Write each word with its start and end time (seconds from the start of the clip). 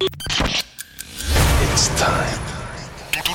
It's 0.00 1.88
time. 1.96 2.40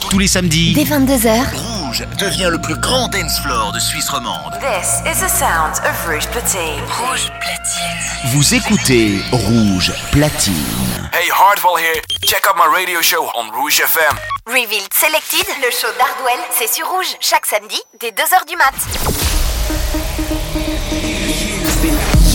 Tous 0.10 0.20
les 0.20 0.28
samedis, 0.28 0.74
Dès 0.74 0.84
22h, 0.84 1.46
Rouge 1.56 2.04
devient 2.20 2.50
le 2.52 2.60
plus 2.60 2.76
grand 2.76 3.08
dance 3.10 3.40
floor 3.40 3.72
de 3.72 3.80
Suisse 3.80 4.10
romande. 4.10 4.54
This 4.60 5.00
is 5.06 5.20
the 5.22 5.30
sound 5.30 5.76
of 5.86 6.08
Rouge 6.08 6.28
Platine. 6.28 6.82
Rouge 7.00 7.32
Platine. 7.40 8.32
vous 8.34 8.54
écoutez 8.56 9.20
Rouge 9.32 9.94
Platine. 10.12 11.10
Hey, 11.14 11.30
Hardwell 11.32 11.78
here. 11.82 12.02
Check 12.24 12.46
out 12.48 12.56
my 12.58 12.68
radio 12.74 13.02
show 13.02 13.30
on 13.36 13.50
Rouge 13.52 13.80
FM. 13.80 14.18
Revealed 14.48 14.92
Selected, 14.94 15.48
le 15.64 15.72
show 15.72 15.88
d'Hardwell, 15.98 16.40
c'est 16.58 16.68
sur 16.74 16.88
Rouge, 16.88 17.16
chaque 17.22 17.46
samedi, 17.46 17.80
dès 18.00 18.10
2h 18.10 18.48
du 18.48 18.56
mat. 18.58 18.74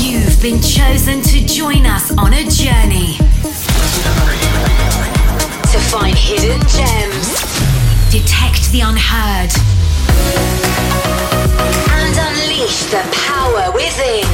You've 0.01 0.41
been 0.41 0.61
chosen 0.63 1.21
to 1.23 1.47
join 1.47 1.85
us 1.87 2.13
on 2.19 2.33
a 2.33 2.45
journey 2.49 3.19
find 5.91 6.17
hidden 6.17 6.61
gems, 6.69 7.41
detect 8.11 8.71
the 8.73 8.81
unheard, 8.81 9.51
and 11.91 12.17
unleash 12.17 12.85
the 12.91 13.03
power 13.13 13.73
within. 13.73 14.25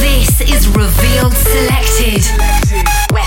This 0.00 0.40
is 0.40 0.68
Revealed 0.68 1.34
Selected, 1.34 2.24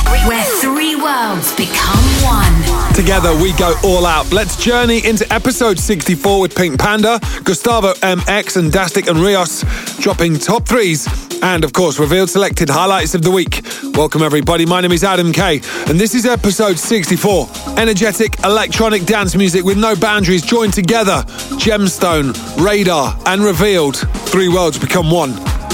where 0.05 0.43
three, 0.61 0.95
worlds 0.95 1.55
become 1.55 2.03
one. 2.23 2.93
Together 2.93 3.35
we 3.41 3.53
go 3.53 3.75
all 3.83 4.05
out. 4.05 4.31
Let's 4.31 4.55
journey 4.55 5.05
into 5.05 5.31
episode 5.33 5.79
64 5.79 6.39
with 6.39 6.55
Pink 6.55 6.79
Panda, 6.79 7.19
Gustavo 7.43 7.93
MX, 7.93 8.57
and 8.57 8.71
Dastic 8.71 9.07
and 9.07 9.19
Rios 9.19 9.63
dropping 9.97 10.37
top 10.37 10.67
threes. 10.67 11.07
And 11.43 11.63
of 11.63 11.73
course, 11.73 11.99
revealed 11.99 12.29
selected 12.29 12.69
highlights 12.69 13.13
of 13.13 13.21
the 13.21 13.31
week. 13.31 13.61
Welcome 13.95 14.23
everybody. 14.23 14.65
My 14.65 14.81
name 14.81 14.91
is 14.91 15.03
Adam 15.03 15.31
Kay, 15.31 15.61
and 15.87 15.99
this 15.99 16.15
is 16.15 16.25
episode 16.25 16.79
64. 16.79 17.47
Energetic 17.77 18.39
electronic 18.43 19.05
dance 19.05 19.35
music 19.35 19.63
with 19.63 19.77
no 19.77 19.95
boundaries 19.95 20.41
joined 20.41 20.73
together. 20.73 21.23
Gemstone, 21.59 22.33
Radar, 22.63 23.17
and 23.25 23.43
Revealed. 23.43 23.97
Three 24.29 24.47
worlds 24.47 24.79
become 24.79 25.11
one. 25.11 25.31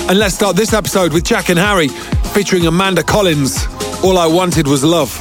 And 0.09 0.19
let's 0.19 0.35
start 0.35 0.55
this 0.55 0.73
episode 0.73 1.13
with 1.13 1.23
Jack 1.23 1.49
and 1.49 1.59
Harry 1.59 1.89
featuring 2.33 2.65
Amanda 2.65 3.03
Collins. 3.03 3.67
All 4.03 4.17
I 4.17 4.27
wanted 4.27 4.67
was 4.67 4.83
love. 4.83 5.11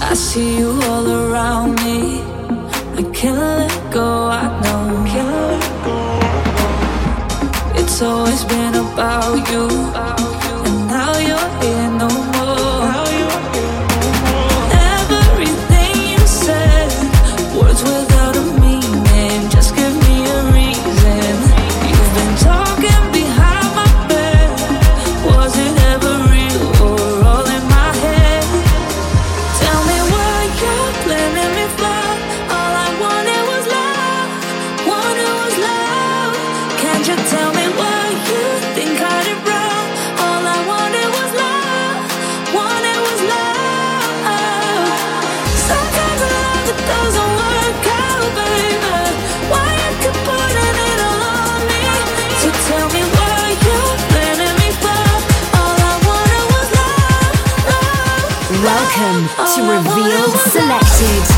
I 0.00 0.14
see 0.14 0.58
you 0.58 0.70
all 0.82 1.08
around 1.08 1.74
me. 1.84 2.20
I 2.98 3.02
can't 3.12 3.38
let 3.38 3.92
go, 3.92 4.28
I 4.28 4.46
know. 4.62 4.76
It's 7.96 8.02
always 8.02 8.44
been 8.44 8.74
about 8.74 9.48
you. 9.50 9.68
And 10.66 10.86
now 10.88 11.16
you're 11.18 11.50
here 11.62 11.90
no 11.98 12.08
more. 12.08 12.35
To 59.34 59.62
Revealed 59.62 60.36
Selected. 60.50 61.35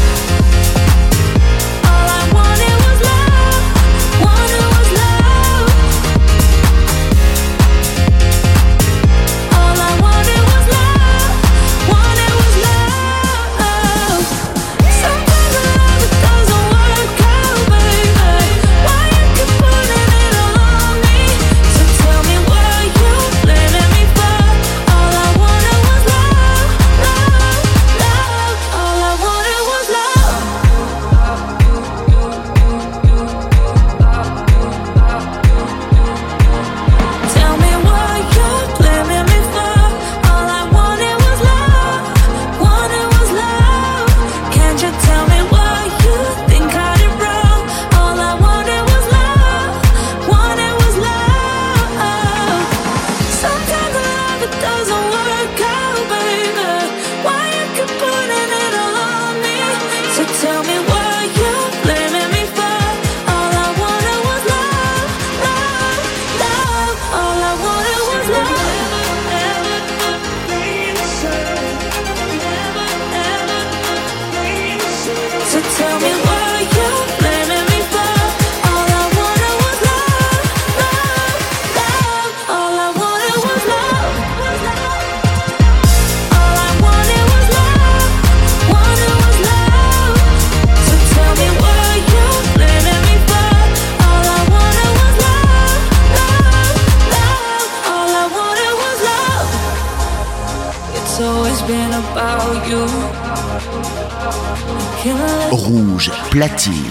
Can't 105.51 105.61
let 105.61 105.67
Rouge 105.67 106.11
Platine. 106.31 106.83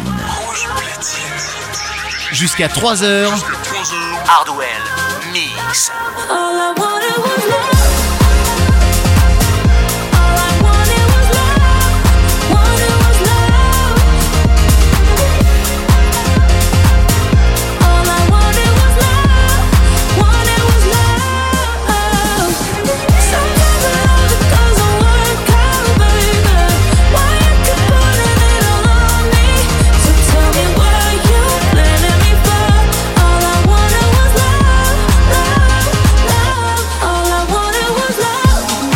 Jusqu'à 2.32 2.68
3h, 2.68 3.30
Hardwell 4.26 4.68
Mix. 5.32 5.92
All 6.30 6.36
I 6.36 6.74
wanted 6.78 7.18
was 7.22 7.50
love. 7.50 7.97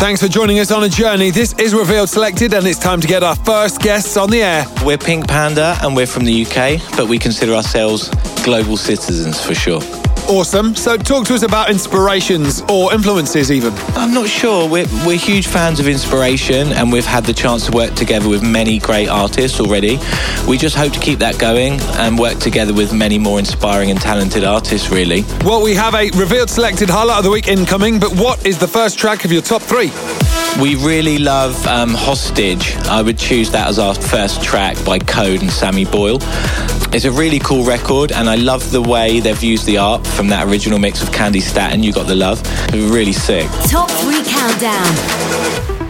Thanks 0.01 0.19
for 0.19 0.27
joining 0.27 0.57
us 0.57 0.71
on 0.71 0.83
a 0.83 0.89
journey. 0.89 1.29
This 1.29 1.53
is 1.59 1.75
Revealed 1.75 2.09
Selected, 2.09 2.55
and 2.55 2.65
it's 2.65 2.79
time 2.79 3.01
to 3.01 3.07
get 3.07 3.21
our 3.21 3.35
first 3.35 3.79
guests 3.79 4.17
on 4.17 4.31
the 4.31 4.41
air. 4.41 4.65
We're 4.83 4.97
Pink 4.97 5.27
Panda 5.27 5.77
and 5.83 5.95
we're 5.95 6.07
from 6.07 6.25
the 6.25 6.43
UK, 6.43 6.81
but 6.97 7.07
we 7.07 7.19
consider 7.19 7.53
ourselves 7.53 8.09
global 8.43 8.77
citizens 8.77 9.39
for 9.39 9.53
sure. 9.53 10.00
Awesome. 10.31 10.73
So 10.75 10.95
talk 10.95 11.25
to 11.27 11.35
us 11.35 11.43
about 11.43 11.69
inspirations 11.69 12.63
or 12.69 12.93
influences, 12.93 13.51
even. 13.51 13.73
I'm 13.95 14.13
not 14.13 14.29
sure. 14.29 14.67
We're, 14.67 14.87
we're 15.05 15.17
huge 15.17 15.47
fans 15.47 15.81
of 15.81 15.87
inspiration 15.89 16.71
and 16.71 16.89
we've 16.89 17.05
had 17.05 17.25
the 17.25 17.33
chance 17.33 17.65
to 17.65 17.71
work 17.73 17.93
together 17.95 18.29
with 18.29 18.41
many 18.41 18.79
great 18.79 19.09
artists 19.09 19.59
already. 19.59 19.99
We 20.47 20.57
just 20.57 20.77
hope 20.77 20.93
to 20.93 20.99
keep 20.99 21.19
that 21.19 21.37
going 21.37 21.81
and 21.99 22.17
work 22.17 22.39
together 22.39 22.73
with 22.73 22.93
many 22.93 23.19
more 23.19 23.39
inspiring 23.39 23.91
and 23.91 23.99
talented 23.99 24.45
artists, 24.45 24.89
really. 24.89 25.23
Well, 25.43 25.61
we 25.61 25.75
have 25.75 25.95
a 25.95 26.09
revealed 26.11 26.49
selected 26.49 26.89
highlight 26.89 27.17
of 27.17 27.23
the 27.25 27.31
week 27.31 27.49
incoming, 27.49 27.99
but 27.99 28.15
what 28.15 28.45
is 28.45 28.57
the 28.57 28.67
first 28.67 28.97
track 28.97 29.25
of 29.25 29.33
your 29.33 29.41
top 29.41 29.61
three? 29.61 29.91
We 30.61 30.75
really 30.75 31.17
love 31.17 31.65
um, 31.67 31.93
Hostage. 31.93 32.75
I 32.87 33.01
would 33.01 33.17
choose 33.17 33.51
that 33.51 33.67
as 33.67 33.79
our 33.79 33.95
first 33.95 34.41
track 34.41 34.83
by 34.85 34.99
Code 34.99 35.41
and 35.41 35.51
Sammy 35.51 35.85
Boyle. 35.85 36.19
It's 36.93 37.05
a 37.05 37.11
really 37.11 37.39
cool 37.39 37.63
record, 37.63 38.11
and 38.11 38.29
I 38.29 38.35
love 38.35 38.69
the 38.69 38.81
way 38.81 39.21
they've 39.21 39.41
used 39.41 39.65
the 39.65 39.77
art 39.77 40.05
from 40.05 40.27
that 40.27 40.45
original 40.47 40.77
mix 40.77 41.01
of 41.01 41.09
Candi 41.09 41.41
Staton, 41.41 41.83
You 41.83 41.93
Got 41.93 42.07
the 42.07 42.15
Love. 42.15 42.41
It's 42.43 42.91
really 42.93 43.13
sick. 43.13 43.49
Top 43.69 43.89
3 43.89 44.21
Countdown. 44.23 45.81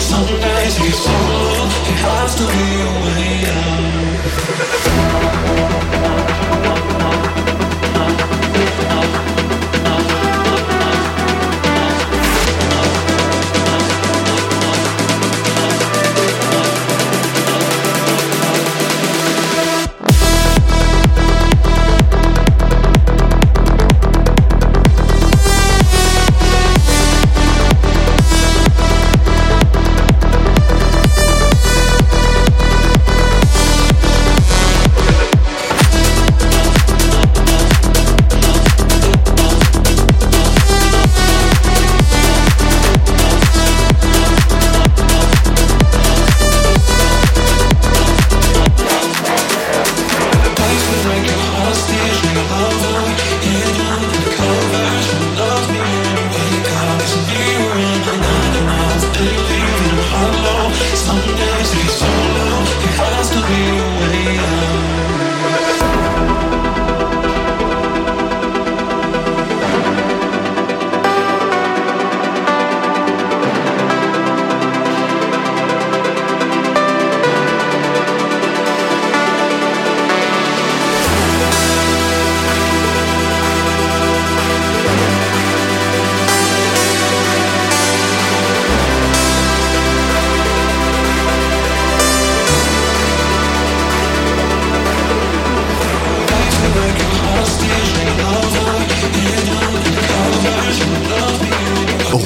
Some 0.00 0.26
days 0.26 0.80
we 0.80 0.90
so 0.90 1.31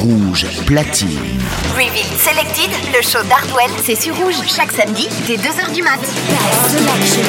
Rouge 0.06 0.46
platine. 0.66 1.18
Reveal 1.74 2.06
Selected, 2.16 2.70
le 2.94 3.02
show 3.02 3.18
d'Hardwell, 3.28 3.70
c'est 3.84 3.96
sur 3.96 4.14
Rouge 4.14 4.36
chaque 4.46 4.70
samedi 4.70 5.08
dès 5.26 5.34
2h 5.36 5.72
du 5.74 5.82
mat. 5.82 5.98
Best 5.98 6.78
selection 6.78 7.22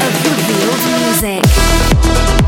of 0.00 0.14
revealed 0.24 1.42
music. 1.42 2.43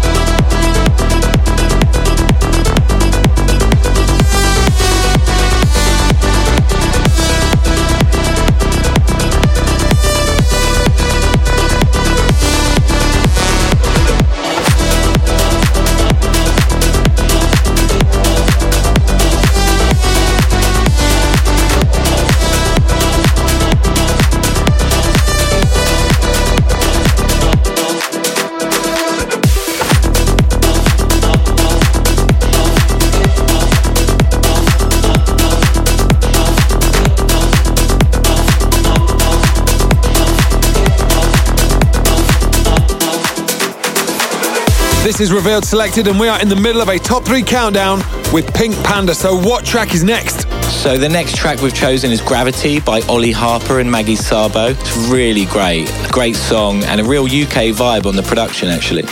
This 45.16 45.30
is 45.30 45.32
Revealed 45.32 45.64
Selected, 45.64 46.08
and 46.08 46.20
we 46.20 46.28
are 46.28 46.38
in 46.42 46.50
the 46.50 46.56
middle 46.56 46.82
of 46.82 46.90
a 46.90 46.99
top 46.99 47.25
three 47.25 47.42
countdown 47.42 48.02
with 48.35 48.52
Pink 48.52 48.76
Panda. 48.85 49.14
So, 49.14 49.35
what 49.35 49.64
track 49.64 49.94
is 49.94 50.04
next? 50.04 50.42
So 50.70 50.99
the 50.99 51.08
next 51.08 51.37
track 51.37 51.62
we've 51.62 51.75
chosen 51.75 52.12
is 52.12 52.20
Gravity 52.20 52.80
by 52.80 53.00
Ollie 53.08 53.32
Harper 53.32 53.80
and 53.80 53.90
Maggie 53.90 54.14
Sabo. 54.14 54.66
It's 54.78 54.96
really 55.08 55.46
great. 55.46 55.90
Great 56.12 56.37
song 56.37 56.85
and 56.85 57.00
a 57.00 57.04
real 57.04 57.25
UK 57.25 57.73
vibe 57.73 58.04
on 58.04 58.14
the 58.14 58.23
production 58.25 58.68
actually. 58.68 59.04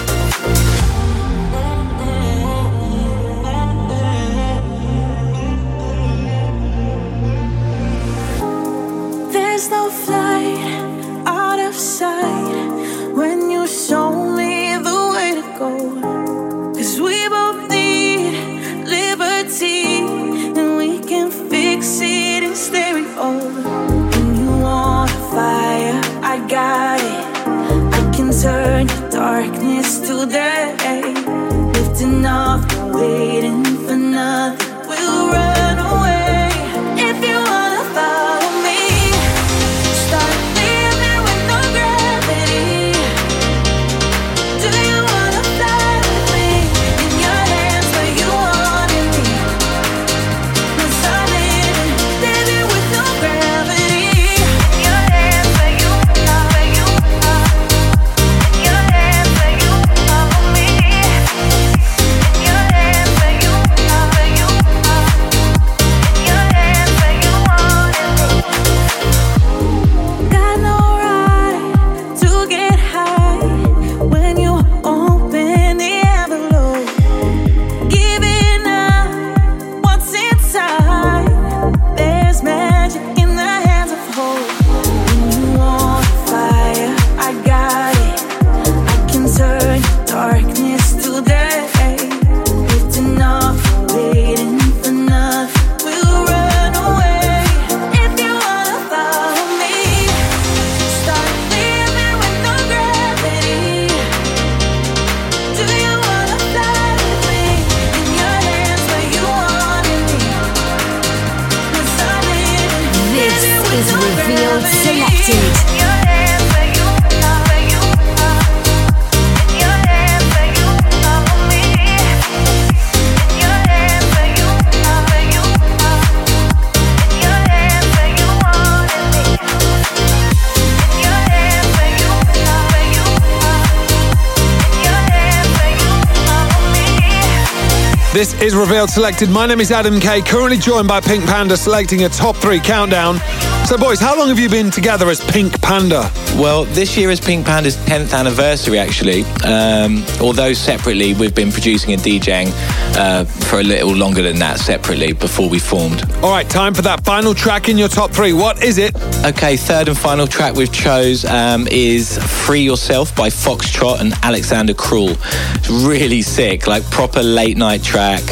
Selected. 138.75 139.31
My 139.31 139.47
name 139.47 139.61
is 139.61 139.71
Adam 139.71 140.01
Kay, 140.01 140.21
currently 140.21 140.59
joined 140.59 140.89
by 140.89 141.01
Pink 141.01 141.25
Panda 141.25 141.57
selecting 141.57 142.03
a 142.03 142.09
top 142.09 142.37
three 142.37 142.59
countdown. 142.59 143.19
So, 143.67 143.79
boys, 143.79 144.01
how 144.01 144.19
long 144.19 144.29
have 144.29 144.39
you 144.39 144.49
been 144.49 144.71
together 144.71 145.09
as 145.09 145.25
Pink 145.25 145.61
Panda? 145.63 146.11
Well, 146.37 146.65
this 146.65 146.97
year 146.97 147.11
is 147.11 147.21
Pink 147.21 147.47
Panda's 147.47 147.77
10th 147.77 148.13
anniversary, 148.13 148.77
actually. 148.77 149.23
Um, 149.45 150.05
although 150.21 150.53
separately, 150.53 151.15
we've 151.15 151.35
been 151.35 151.53
producing 151.53 151.93
and 151.93 152.03
DJing 152.03 152.51
uh, 152.97 153.25
for 153.25 153.61
a 153.61 153.63
little 153.63 153.95
longer 153.95 154.21
than 154.21 154.41
that 154.41 154.59
separately 154.59 155.13
before 155.13 155.49
we 155.49 155.61
formed. 155.61 156.03
All 156.25 156.33
right, 156.33 156.49
time 156.51 156.75
for 156.75 156.83
that 156.83 157.05
final 157.05 157.35
track 157.35 157.69
in 157.69 157.79
your 157.79 157.87
top 157.87 158.11
three. 158.11 158.33
What 158.33 158.65
is 158.65 158.79
it? 158.79 158.97
Okay, 159.25 159.57
third 159.57 159.87
and 159.87 159.97
final 159.97 160.27
track 160.27 160.57
we've 160.57 160.73
chose 160.73 161.25
um, 161.25 161.69
is 161.69 162.19
Free 162.45 162.63
Yourself 162.63 163.15
by 163.15 163.29
Foxtrot 163.29 164.01
and 164.01 164.13
Alexander 164.25 164.75
Cruel. 164.75 165.17
It's 165.55 165.71
really 165.71 166.23
sick, 166.23 166.67
like 166.67 166.83
proper 166.91 167.23
late 167.23 167.57
night 167.57 167.85
track, 167.85 168.23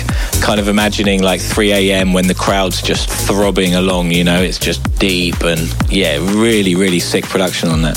kind 0.43 0.59
of 0.59 0.67
imagining 0.67 1.23
like 1.23 1.41
3 1.41 1.73
a.m. 1.73 2.13
when 2.13 2.27
the 2.27 2.35
crowd's 2.35 2.83
just 2.83 3.09
throbbing 3.09 3.77
along, 3.77 4.11
you 4.11 4.25
know, 4.25 4.43
it's 4.43 4.59
just 4.59 4.83
deep 4.99 5.43
and 5.43 5.73
yeah, 5.89 6.17
really, 6.37 6.75
really 6.75 7.01
sick 7.01 7.25
production 7.25 7.69
on 7.69 7.83
that. 7.83 7.92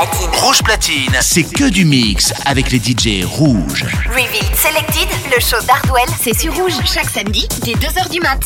Platine. 0.00 0.30
Rouge 0.40 0.62
Platine. 0.62 1.16
C'est 1.20 1.42
que 1.42 1.68
du 1.68 1.84
mix 1.84 2.32
avec 2.46 2.70
les 2.70 2.78
DJ 2.78 3.22
rouges. 3.22 3.84
Revealed 4.06 4.56
Selected, 4.56 5.08
le 5.30 5.38
show 5.40 5.62
d'Hardwell, 5.66 6.08
c'est 6.22 6.32
sur 6.32 6.54
Rouge, 6.54 6.72
chaque 6.86 7.10
samedi, 7.10 7.46
dès 7.62 7.72
2h 7.72 8.08
du 8.10 8.20
mat. 8.20 8.40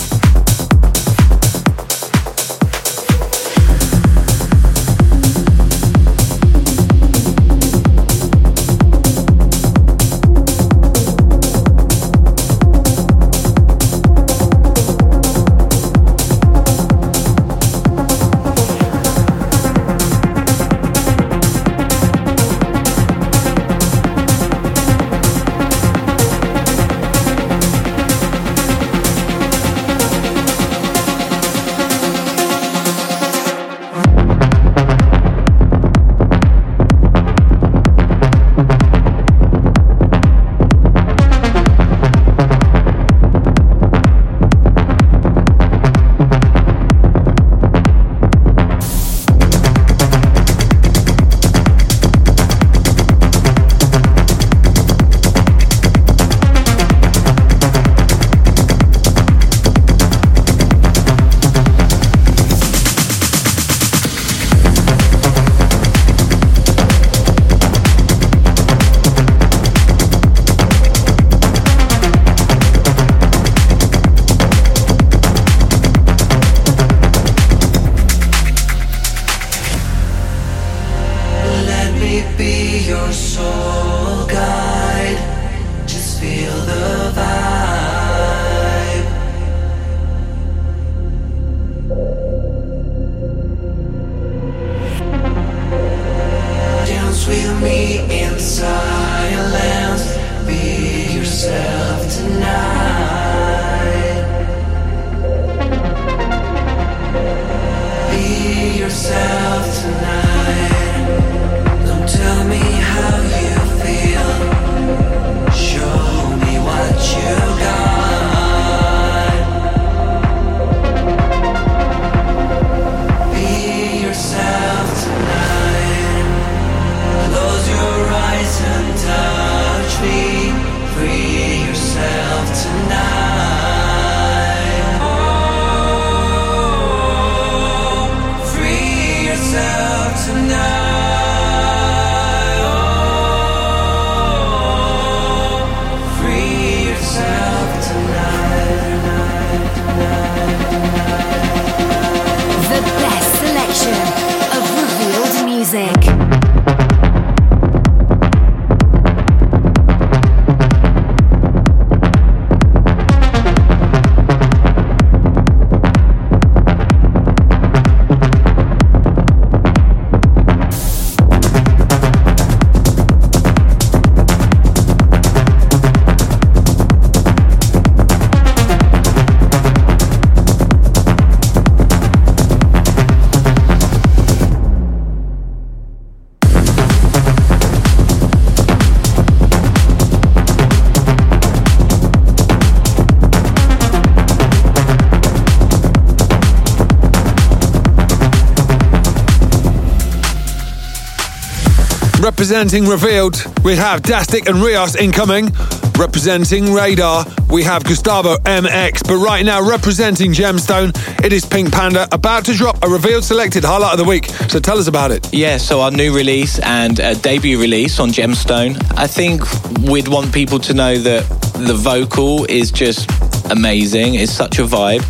Representing 202.44 202.84
Revealed, 202.86 203.42
we 203.64 203.74
have 203.74 204.02
Dastic 204.02 204.46
and 204.48 204.62
Rios 204.62 204.96
incoming. 204.96 205.50
Representing 205.98 206.74
Radar, 206.74 207.24
we 207.48 207.62
have 207.62 207.84
Gustavo 207.84 208.36
MX. 208.36 209.08
But 209.08 209.16
right 209.16 209.46
now, 209.46 209.66
representing 209.66 210.32
Gemstone, 210.32 210.92
it 211.24 211.32
is 211.32 211.46
Pink 211.46 211.72
Panda 211.72 212.06
about 212.12 212.44
to 212.44 212.52
drop 212.52 212.84
a 212.84 212.86
Revealed 212.86 213.24
selected 213.24 213.64
highlight 213.64 213.92
of 213.92 213.98
the 213.98 214.04
week. 214.04 214.26
So 214.26 214.60
tell 214.60 214.76
us 214.76 214.88
about 214.88 215.10
it. 215.10 215.32
Yeah, 215.32 215.56
so 215.56 215.80
our 215.80 215.90
new 215.90 216.14
release 216.14 216.58
and 216.58 216.98
debut 217.22 217.58
release 217.58 217.98
on 217.98 218.10
Gemstone. 218.10 218.76
I 218.94 219.06
think 219.06 219.40
we'd 219.88 220.08
want 220.08 220.30
people 220.34 220.58
to 220.58 220.74
know 220.74 220.98
that 220.98 221.26
the 221.54 221.72
vocal 221.72 222.44
is 222.44 222.70
just 222.70 223.08
amazing. 223.50 224.14
It's 224.14 224.32
such 224.32 224.58
a 224.58 224.62
vibe. 224.62 225.04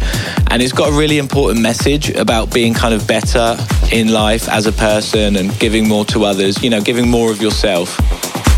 And 0.50 0.62
it's 0.62 0.72
got 0.72 0.90
a 0.90 0.96
really 0.96 1.18
important 1.18 1.60
message 1.60 2.10
about 2.10 2.52
being 2.52 2.74
kind 2.74 2.94
of 2.94 3.06
better 3.06 3.56
in 3.92 4.12
life 4.12 4.48
as 4.48 4.66
a 4.66 4.72
person 4.72 5.36
and 5.36 5.58
giving 5.58 5.88
more 5.88 6.04
to 6.06 6.24
others, 6.24 6.62
you 6.62 6.70
know, 6.70 6.80
giving 6.80 7.08
more 7.08 7.30
of 7.30 7.40
yourself. 7.40 7.98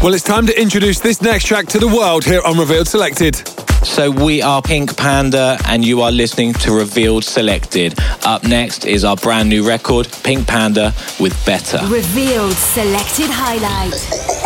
Well, 0.02 0.14
it's 0.14 0.24
time 0.24 0.46
to 0.46 0.60
introduce 0.60 1.00
this 1.00 1.22
next 1.22 1.44
track 1.46 1.66
to 1.68 1.78
the 1.78 1.88
world 1.88 2.24
here 2.24 2.42
on 2.44 2.58
Revealed 2.58 2.86
Selected. 2.86 3.36
So 3.84 4.10
we 4.10 4.42
are 4.42 4.60
Pink 4.60 4.96
Panda, 4.96 5.58
and 5.66 5.84
you 5.84 6.02
are 6.02 6.10
listening 6.10 6.52
to 6.54 6.72
Revealed 6.72 7.24
Selected. 7.24 7.94
Up 8.24 8.42
next 8.42 8.84
is 8.84 9.04
our 9.04 9.16
brand 9.16 9.48
new 9.48 9.66
record, 9.66 10.08
Pink 10.24 10.46
Panda 10.46 10.92
with 11.20 11.34
Better. 11.46 11.78
Revealed 11.86 12.52
selected 12.52 13.30
highlight. 13.30 14.45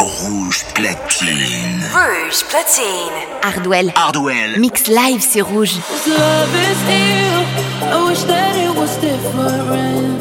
Rouge 0.00 0.64
platine. 0.74 1.82
Rouge 1.92 2.42
platine. 2.44 3.20
Hardwell. 3.42 3.90
Hardwell. 3.94 4.58
Mix 4.58 4.86
live 4.86 5.22
sur 5.22 5.44
Rouge. 5.44 5.74
This 5.74 6.06
love 6.06 6.54
is 6.54 6.80
ill. 6.88 7.44
I 7.82 8.08
wish 8.08 8.22
that 8.22 8.56
it 8.56 8.74
was 8.74 8.96
different. 8.96 10.20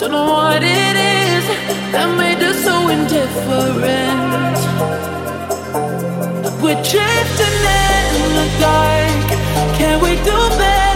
Don't 0.00 0.10
know 0.10 0.32
what 0.32 0.62
it 0.64 0.96
is 0.96 1.44
that 1.92 2.08
made 2.18 2.42
us 2.42 2.64
so 2.64 2.88
indifferent. 2.88 4.58
We're 6.60 6.82
drifting 6.82 7.58
in 7.78 8.34
the 8.34 8.48
dark. 8.58 9.28
Can 9.78 10.00
we 10.02 10.16
do 10.24 10.36
better? 10.58 10.89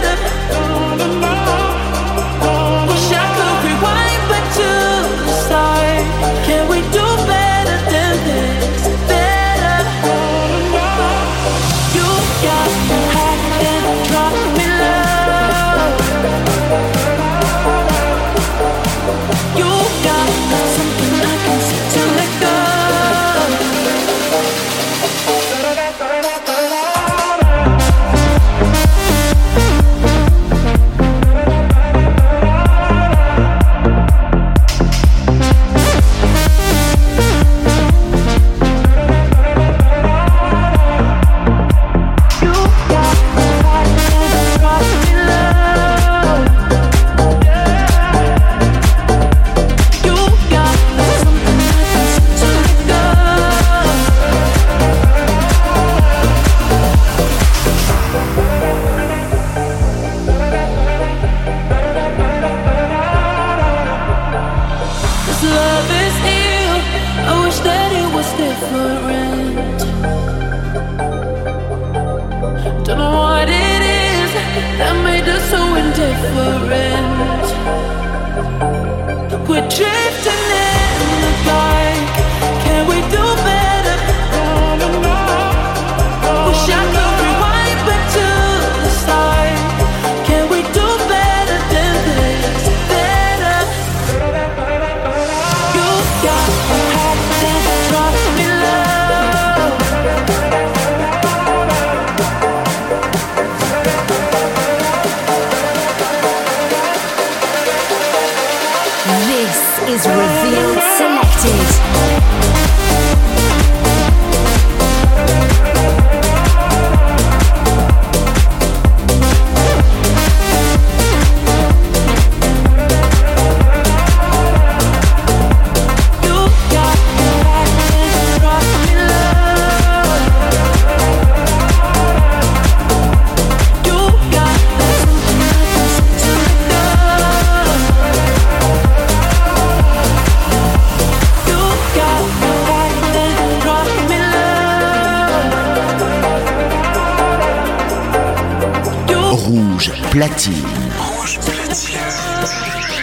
Rouge 150.15 151.39
platine. 151.39 151.91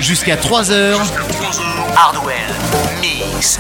Jusqu'à 0.01 0.35
3h, 0.35 0.97
Hardwell. 1.95 2.35
Mix. 3.03 3.59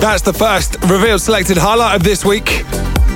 That's 0.00 0.20
the 0.20 0.34
first 0.34 0.76
revealed 0.82 1.22
selected 1.22 1.56
highlight 1.56 1.96
of 1.96 2.02
this 2.02 2.26
week. 2.26 2.66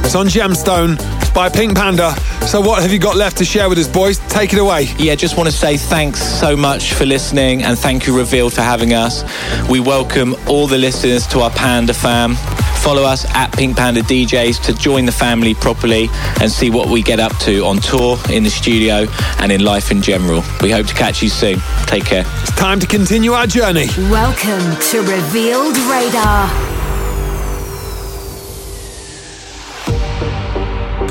It's 0.05 0.15
on 0.15 0.27
Gemstone. 0.27 0.97
It's 1.21 1.31
by 1.33 1.51
Pink 1.51 1.77
Panda. 1.77 2.15
So, 2.47 2.63
what 2.63 2.81
have 2.81 2.93
you 2.93 2.99
got 2.99 3.15
left 3.15 3.37
to 3.39 3.45
share 3.45 3.69
with 3.69 3.77
us, 3.77 3.89
boys? 3.89 4.19
Take 4.31 4.55
it 4.55 4.59
away. 4.59 4.89
Yeah, 4.99 5.17
just 5.17 5.37
want 5.37 5.51
to 5.51 5.55
say 5.55 5.77
thanks 5.77 6.23
so 6.23 6.57
much 6.57 6.95
for 6.95 7.05
listening 7.05 7.63
and 7.63 7.79
thank 7.79 8.07
you, 8.07 8.17
Revealed, 8.17 8.55
for 8.55 8.63
having 8.63 8.95
us. 8.95 9.23
We 9.69 9.81
welcome 9.81 10.35
all 10.49 10.67
the 10.67 10.79
listeners 10.79 11.27
to 11.27 11.41
our 11.41 11.51
Panda 11.51 11.93
fam. 11.93 12.37
Follow 12.81 13.03
us 13.03 13.27
at 13.35 13.53
Pink 13.53 13.77
Panda 13.77 14.01
DJs 14.01 14.65
to 14.65 14.73
join 14.73 15.05
the 15.05 15.13
family 15.13 15.53
properly 15.53 16.09
and 16.41 16.51
see 16.51 16.71
what 16.71 16.89
we 16.89 17.03
get 17.03 17.21
up 17.21 17.37
to 17.41 17.63
on 17.65 17.77
tour, 17.77 18.17
in 18.31 18.43
the 18.43 18.49
studio, 18.49 19.07
and 19.39 19.53
in 19.53 19.63
life 19.63 19.91
in 19.91 20.01
general. 20.01 20.43
We 20.63 20.71
hope 20.71 20.87
to 20.87 20.95
catch 20.95 21.23
you 21.23 21.29
soon. 21.29 21.59
Take 21.85 22.07
care. 22.07 22.25
It's 22.41 22.57
time 22.57 22.81
to 22.81 22.87
continue 22.87 23.33
our 23.33 23.47
journey. 23.47 23.87
Welcome 24.11 24.81
to 24.91 25.01
Revealed 25.03 25.77
Radar. 25.77 26.49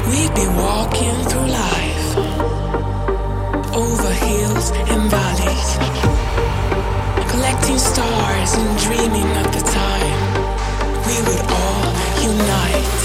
We've 0.10 0.34
been 0.34 0.56
walking 0.56 1.16
through 1.30 1.48
life 1.48 2.18
over 3.76 4.12
hills 4.12 4.72
and 4.72 5.12
valleys, 5.12 5.78
collecting 7.32 7.78
stars 7.78 8.56
and 8.56 8.80
dreaming 8.80 9.38
of 9.38 9.54
the 9.54 9.62
time 9.72 10.29
we 11.10 11.18
would 11.28 11.42
all 11.58 11.86
unite. 12.22 13.00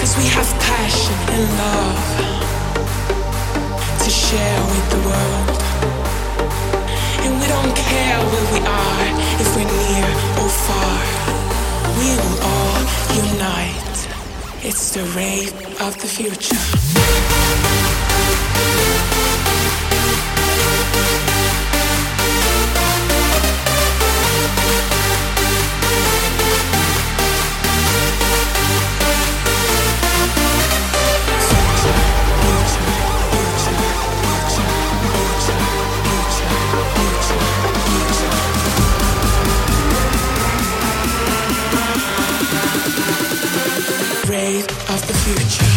Cause 0.00 0.12
we 0.16 0.26
have 0.36 0.48
passion 0.72 1.16
and 1.34 1.44
love 1.64 2.00
to 4.04 4.10
share 4.10 4.60
with 4.72 4.86
the 4.94 5.00
world. 5.08 5.48
And 7.24 7.32
we 7.40 7.46
don't 7.54 7.74
care 7.76 8.18
where 8.30 8.46
we 8.54 8.60
are, 8.84 9.06
if 9.42 9.48
we're 9.54 9.72
near 9.84 10.08
or 10.40 10.50
far, 10.66 10.98
we 12.00 12.08
will 12.22 12.38
all 12.52 12.80
unite. 13.24 13.98
It's 14.68 14.84
the 14.94 15.04
rave 15.20 15.52
of 15.80 15.92
the 16.00 16.08
future. 16.08 16.62
Of 44.36 45.06
the 45.06 45.14
future. 45.14 45.75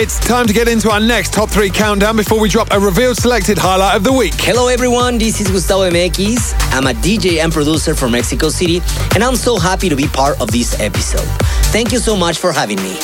It's 0.00 0.18
time 0.18 0.46
to 0.46 0.54
get 0.54 0.66
into 0.66 0.90
our 0.90 0.98
next 0.98 1.34
top 1.34 1.50
three 1.50 1.68
countdown 1.68 2.16
before 2.16 2.40
we 2.40 2.48
drop 2.48 2.68
a 2.70 2.80
revealed 2.80 3.18
selected 3.18 3.58
highlight 3.58 3.94
of 3.94 4.02
the 4.02 4.10
week. 4.10 4.32
Hello 4.38 4.68
everyone, 4.68 5.18
this 5.18 5.42
is 5.42 5.50
Gustavo 5.50 5.90
MX. 5.90 6.54
I'm 6.72 6.86
a 6.86 6.94
DJ 7.02 7.44
and 7.44 7.52
producer 7.52 7.94
from 7.94 8.12
Mexico 8.12 8.48
City, 8.48 8.80
and 9.14 9.22
I'm 9.22 9.36
so 9.36 9.58
happy 9.58 9.90
to 9.90 9.96
be 9.96 10.06
part 10.06 10.40
of 10.40 10.50
this 10.50 10.80
episode. 10.80 11.28
Thank 11.66 11.92
you 11.92 11.98
so 11.98 12.16
much 12.16 12.38
for 12.38 12.50
having 12.50 12.82
me. 12.82 12.94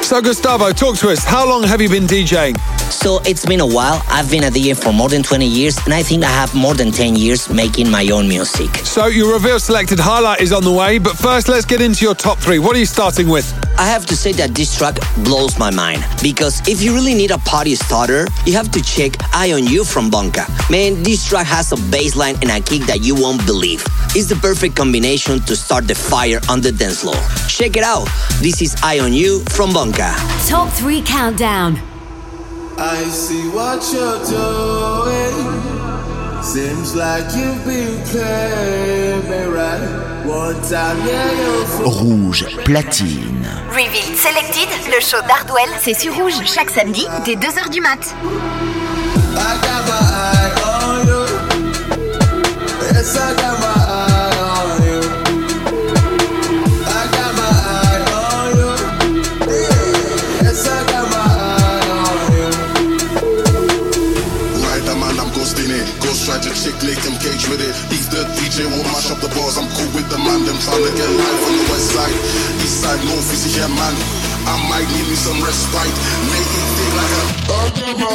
So, 0.00 0.22
Gustavo, 0.22 0.72
talk 0.72 0.96
to 1.00 1.10
us. 1.10 1.24
How 1.24 1.46
long 1.46 1.62
have 1.64 1.82
you 1.82 1.90
been 1.90 2.04
DJing? 2.04 2.56
So 2.90 3.20
it's 3.24 3.44
been 3.44 3.60
a 3.60 3.66
while. 3.66 4.02
I've 4.08 4.30
been 4.30 4.44
a 4.44 4.50
DJ 4.50 4.76
for 4.76 4.92
more 4.92 5.08
than 5.08 5.22
20 5.22 5.46
years, 5.46 5.76
and 5.84 5.92
I 5.92 6.02
think 6.02 6.24
I 6.24 6.28
have 6.28 6.54
more 6.54 6.74
than 6.74 6.90
10 6.90 7.16
years 7.16 7.50
making 7.50 7.90
my 7.90 8.08
own 8.08 8.28
music. 8.28 8.74
So, 8.84 9.06
your 9.06 9.32
reveal 9.32 9.58
selected 9.60 9.98
highlight 9.98 10.40
is 10.40 10.52
on 10.52 10.62
the 10.62 10.72
way, 10.72 10.98
but 10.98 11.16
first, 11.16 11.48
let's 11.48 11.64
get 11.64 11.80
into 11.80 12.04
your 12.04 12.14
top 12.14 12.38
three. 12.38 12.58
What 12.58 12.76
are 12.76 12.78
you 12.78 12.86
starting 12.86 13.28
with? 13.28 13.52
I 13.78 13.86
have 13.86 14.06
to 14.06 14.16
say 14.16 14.32
that 14.32 14.54
this 14.54 14.76
track 14.76 14.96
blows 15.18 15.58
my 15.58 15.70
mind 15.70 16.04
because 16.22 16.66
if 16.66 16.80
you 16.80 16.94
really 16.94 17.14
need 17.14 17.30
a 17.30 17.38
party 17.38 17.74
starter, 17.74 18.26
you 18.46 18.54
have 18.54 18.70
to 18.72 18.82
check 18.82 19.12
Eye 19.34 19.52
on 19.52 19.64
You 19.64 19.84
from 19.84 20.10
Bonka. 20.10 20.48
Man, 20.70 21.02
this 21.02 21.28
track 21.28 21.46
has 21.46 21.72
a 21.72 21.76
bass 21.90 22.16
line 22.16 22.36
and 22.40 22.50
a 22.50 22.60
kick 22.60 22.82
that 22.86 23.02
you 23.02 23.14
won't 23.14 23.44
believe. 23.44 23.84
It's 24.14 24.28
the 24.28 24.36
perfect 24.36 24.76
combination 24.76 25.40
to 25.40 25.56
start 25.56 25.86
the 25.86 25.94
fire 25.94 26.40
on 26.48 26.62
the 26.62 26.72
dance 26.72 27.02
floor. 27.02 27.20
Check 27.48 27.76
it 27.76 27.84
out. 27.84 28.08
This 28.40 28.62
is 28.62 28.74
Eye 28.82 29.00
on 29.00 29.12
You 29.12 29.40
from 29.50 29.70
Bonka. 29.70 30.14
Top 30.48 30.72
3 30.72 31.02
Countdown. 31.02 31.95
I 32.78 33.04
see 33.08 33.48
what 33.48 33.82
you're 33.92 34.20
doing. 34.26 35.36
Seems 36.42 36.94
like 36.94 37.24
you've 37.34 37.64
been 37.64 38.02
playing 38.04 39.22
me 39.30 39.44
right. 39.46 39.80
One 40.26 40.60
time, 40.62 40.98
yeah. 41.06 41.82
Rouge 41.82 42.44
platine. 42.64 43.46
Revealed 43.70 44.16
Selected, 44.16 44.68
le 44.94 45.00
show 45.00 45.20
d'Hardwell, 45.26 45.70
c'est 45.80 45.94
sur 45.94 46.14
Rouge 46.14 46.34
chaque 46.44 46.70
samedi 46.70 47.06
dès 47.24 47.34
2h 47.36 47.70
du 47.70 47.80
mat. 47.80 48.14
I 49.34 49.58
got 49.62 49.82
my 49.88 49.98
eye 50.12 50.52
on 50.64 51.06
you. 51.06 51.24
Yes, 52.92 53.16
I 53.16 53.34
got 53.36 53.58
my 53.60 53.75
chick, 66.66 66.82
lick 66.82 66.98
him 66.98 67.14
cage 67.22 67.46
with 67.46 67.62
it. 67.62 67.74
He's 67.90 68.08
the 68.10 68.26
DJ, 68.34 68.66
won't 68.66 68.82
mash 68.90 69.10
up 69.10 69.20
the 69.22 69.30
bars. 69.30 69.56
I'm 69.56 69.68
cool 69.78 69.86
with 69.94 70.08
the 70.10 70.18
man, 70.18 70.42
them 70.42 70.58
tryna 70.58 70.90
get 70.98 71.10
live 71.14 71.42
on 71.46 71.54
the 71.54 71.66
west 71.70 71.94
side. 71.94 72.16
East 72.58 72.82
side, 72.82 72.98
north, 73.06 73.32
easy 73.32 73.54
here, 73.54 73.70
man. 73.70 73.94
I 74.50 74.54
might 74.70 74.88
need 74.90 75.06
me 75.06 75.14
some 75.14 75.38
respite. 75.46 75.94
Make 76.26 76.50
it 76.58 76.66
feel 76.74 76.94
like 76.98 77.14
a. 77.14 77.24
I 77.46 77.70
got 77.78 77.94
my 78.02 78.10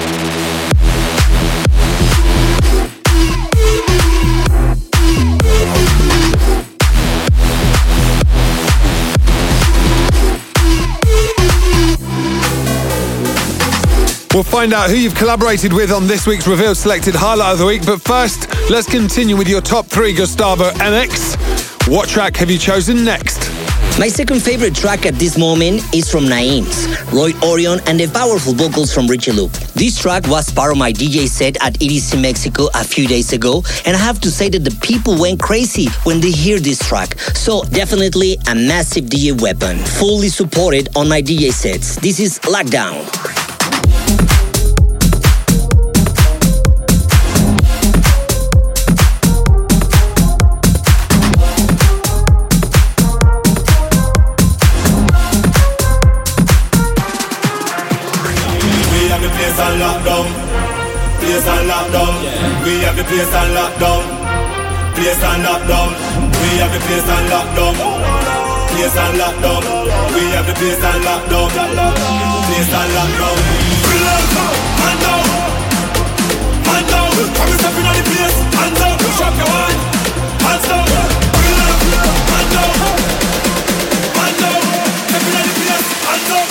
eye 0.00 0.03
find 14.54 14.72
out 14.72 14.88
who 14.88 14.94
you've 14.94 15.16
collaborated 15.16 15.72
with 15.72 15.90
on 15.90 16.06
this 16.06 16.28
week's 16.28 16.46
revealed 16.46 16.76
selected 16.76 17.12
highlight 17.12 17.54
of 17.54 17.58
the 17.58 17.66
week. 17.66 17.84
But 17.84 18.00
first, 18.00 18.48
let's 18.70 18.88
continue 18.88 19.36
with 19.36 19.48
your 19.48 19.60
top 19.60 19.86
three, 19.86 20.14
Gustavo 20.14 20.70
MX. 20.70 21.88
What 21.90 22.08
track 22.08 22.36
have 22.36 22.52
you 22.52 22.58
chosen 22.58 23.04
next? 23.04 23.50
My 23.98 24.06
second 24.06 24.40
favorite 24.40 24.72
track 24.72 25.06
at 25.06 25.14
this 25.14 25.36
moment 25.36 25.82
is 25.92 26.08
from 26.08 26.28
Naeem's, 26.28 26.86
Roy 27.12 27.32
Orion, 27.42 27.80
and 27.88 27.98
the 27.98 28.06
powerful 28.06 28.52
vocals 28.52 28.94
from 28.94 29.08
Richie 29.08 29.32
Loop. 29.32 29.50
This 29.74 30.00
track 30.00 30.28
was 30.28 30.52
part 30.52 30.70
of 30.70 30.78
my 30.78 30.92
DJ 30.92 31.26
set 31.26 31.56
at 31.60 31.74
EDC 31.80 32.22
Mexico 32.22 32.68
a 32.74 32.84
few 32.84 33.08
days 33.08 33.32
ago, 33.32 33.64
and 33.84 33.96
I 33.96 33.98
have 33.98 34.20
to 34.20 34.30
say 34.30 34.48
that 34.50 34.62
the 34.62 34.76
people 34.80 35.20
went 35.20 35.42
crazy 35.42 35.86
when 36.04 36.20
they 36.20 36.30
hear 36.30 36.60
this 36.60 36.78
track. 36.78 37.18
So 37.34 37.64
definitely 37.64 38.38
a 38.46 38.54
massive 38.54 39.06
DJ 39.06 39.40
weapon, 39.42 39.78
fully 39.78 40.28
supported 40.28 40.90
on 40.94 41.08
my 41.08 41.20
DJ 41.20 41.50
sets. 41.50 41.96
This 41.96 42.20
is 42.20 42.38
Lockdown. 42.40 43.43
We 62.64 62.80
have 62.80 62.96
the 62.96 63.04
place 63.04 63.28
on 63.28 63.52
lockdown. 63.52 64.00
Place 64.96 65.20
on 65.22 65.44
lockdown. 65.44 65.92
We 66.40 66.56
have 66.64 66.72
the 66.72 66.80
place 66.88 67.04
on 67.12 67.28
lockdown. 67.28 67.76
Place 68.72 68.96
on 68.96 69.20
lockdown. 69.20 69.60
We 70.16 70.32
have 70.32 70.48
the 70.48 70.54
place 70.54 70.80
on 70.80 71.02
lockdown. 71.04 71.50
Place 71.52 72.72
on 72.72 72.88
lockdown. 72.96 73.36
Man 74.80 74.96
down. 75.04 75.28
Man 76.64 76.88
down. 76.88 77.12
Come 77.36 77.52
and 77.52 77.60
step 77.60 77.76
in 77.76 77.84
on 77.84 78.00
the 78.00 78.04
place. 78.08 78.32
Hands 78.56 78.80
up. 78.80 78.96
Shop 79.12 79.36
your 79.36 79.44
hand. 79.44 79.76
Hands 80.40 80.64
down. 80.64 80.88
Man 82.32 82.48
down. 82.54 82.72
Man 84.16 84.32
down. 84.40 84.64
Step 85.04 85.20
in 85.20 85.36
on 85.36 85.44
the 85.44 85.52
place. 85.52 85.84
Hands 86.00 86.32
up. 86.32 86.48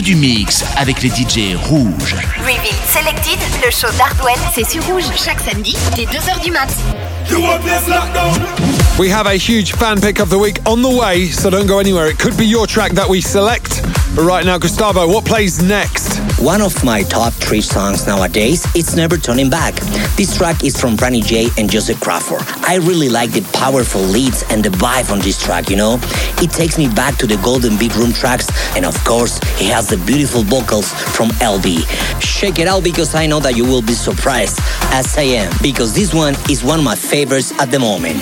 Que 0.00 0.04
du 0.04 0.14
mix 0.14 0.64
avec 0.76 1.02
les 1.02 1.08
DJ 1.08 1.56
rouges. 1.56 2.16
Reveal 2.38 2.74
Selected, 2.92 3.38
le 3.64 3.70
show 3.70 3.88
d'Hardwell, 3.98 4.38
c'est 4.54 4.68
sur 4.68 4.84
Rouge 4.84 5.04
chaque 5.16 5.40
samedi 5.40 5.76
dès 5.96 6.04
2h 6.04 6.42
du 6.42 6.50
mat. 6.50 6.68
You 7.30 7.40
want 7.40 7.60
place? 7.60 7.82
We 8.98 9.10
have 9.10 9.26
a 9.26 9.36
huge 9.36 9.72
fan 9.72 10.00
pick 10.00 10.20
of 10.20 10.30
the 10.30 10.38
week 10.38 10.58
on 10.66 10.82
the 10.82 10.94
way, 10.94 11.26
so 11.26 11.50
don't 11.50 11.66
go 11.66 11.78
anywhere. 11.78 12.08
It 12.08 12.18
could 12.18 12.36
be 12.36 12.46
your 12.46 12.66
track 12.66 12.92
that 12.94 13.08
we 13.08 13.20
select. 13.20 13.82
But 14.14 14.24
right 14.24 14.44
now, 14.44 14.58
Gustavo, 14.58 15.06
what 15.06 15.24
plays 15.24 15.62
next? 15.62 15.99
One 16.40 16.62
of 16.62 16.82
my 16.82 17.02
top 17.02 17.34
three 17.34 17.60
songs 17.60 18.06
nowadays 18.06 18.64
is 18.74 18.96
Never 18.96 19.18
Turning 19.18 19.50
Back. 19.50 19.74
This 20.16 20.38
track 20.38 20.64
is 20.64 20.80
from 20.80 20.96
Franny 20.96 21.22
J 21.22 21.48
and 21.58 21.70
Joseph 21.70 22.00
Crawford. 22.00 22.40
I 22.66 22.76
really 22.76 23.10
like 23.10 23.32
the 23.32 23.42
powerful 23.52 24.00
leads 24.00 24.42
and 24.44 24.64
the 24.64 24.70
vibe 24.70 25.12
on 25.12 25.18
this 25.18 25.38
track, 25.40 25.68
you 25.68 25.76
know? 25.76 25.98
It 26.40 26.50
takes 26.50 26.78
me 26.78 26.88
back 26.88 27.18
to 27.18 27.26
the 27.26 27.36
Golden 27.44 27.76
Big 27.76 27.94
Room 27.94 28.14
tracks, 28.14 28.48
and 28.74 28.86
of 28.86 28.96
course, 29.04 29.38
he 29.58 29.66
has 29.66 29.88
the 29.88 29.98
beautiful 29.98 30.42
vocals 30.42 30.90
from 31.14 31.28
LB. 31.40 31.84
Check 32.22 32.58
it 32.58 32.66
out 32.66 32.84
because 32.84 33.14
I 33.14 33.26
know 33.26 33.40
that 33.40 33.54
you 33.54 33.66
will 33.66 33.82
be 33.82 33.92
surprised, 33.92 34.60
as 34.94 35.18
I 35.18 35.22
am, 35.44 35.52
because 35.60 35.94
this 35.94 36.14
one 36.14 36.34
is 36.48 36.64
one 36.64 36.78
of 36.78 36.84
my 36.86 36.96
favorites 36.96 37.52
at 37.60 37.70
the 37.70 37.78
moment. 37.78 38.16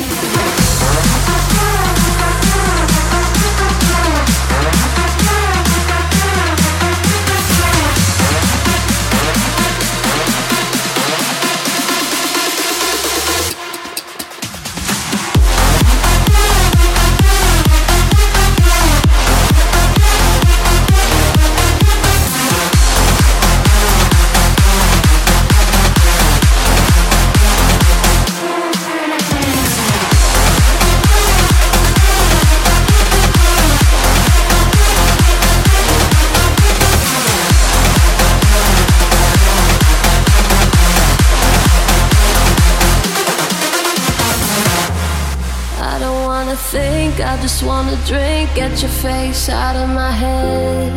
Get 48.55 48.83
your 48.83 48.91
face 48.91 49.49
out 49.49 49.77
of 49.77 49.89
my 49.89 50.11
head. 50.11 50.93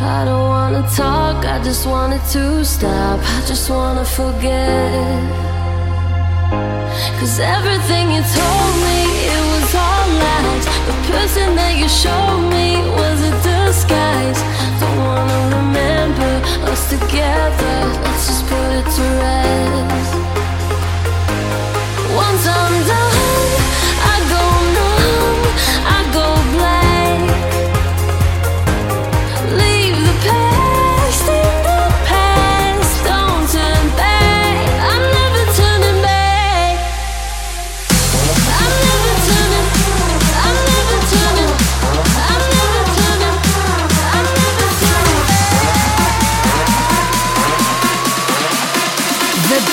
I 0.00 0.24
don't 0.24 0.48
wanna 0.48 0.82
talk, 0.96 1.44
I 1.44 1.62
just 1.62 1.86
wanted 1.86 2.22
to 2.32 2.64
stop. 2.64 3.20
I 3.20 3.44
just 3.46 3.68
wanna 3.68 4.04
forget. 4.04 5.44
Cause 7.18 7.38
everything 7.40 8.10
you 8.16 8.22
told 8.40 8.74
me, 8.86 9.00
it 9.34 9.44
was 9.52 9.74
all 9.74 10.06
lies. 10.24 10.64
The 10.88 10.96
person 11.12 11.56
that 11.56 11.74
you 11.80 11.88
showed 11.88 12.44
me 12.56 12.68
was 13.00 13.18
a 13.30 13.32
disguise. 13.48 14.40
Don't 14.80 14.98
wanna 15.08 15.40
remember 15.56 16.32
us 16.70 16.88
together. 16.88 17.76
Let's 18.04 18.26
just 18.28 18.44
put 18.48 18.68
it 18.80 18.86
to 18.96 19.02
rest. 19.20 20.23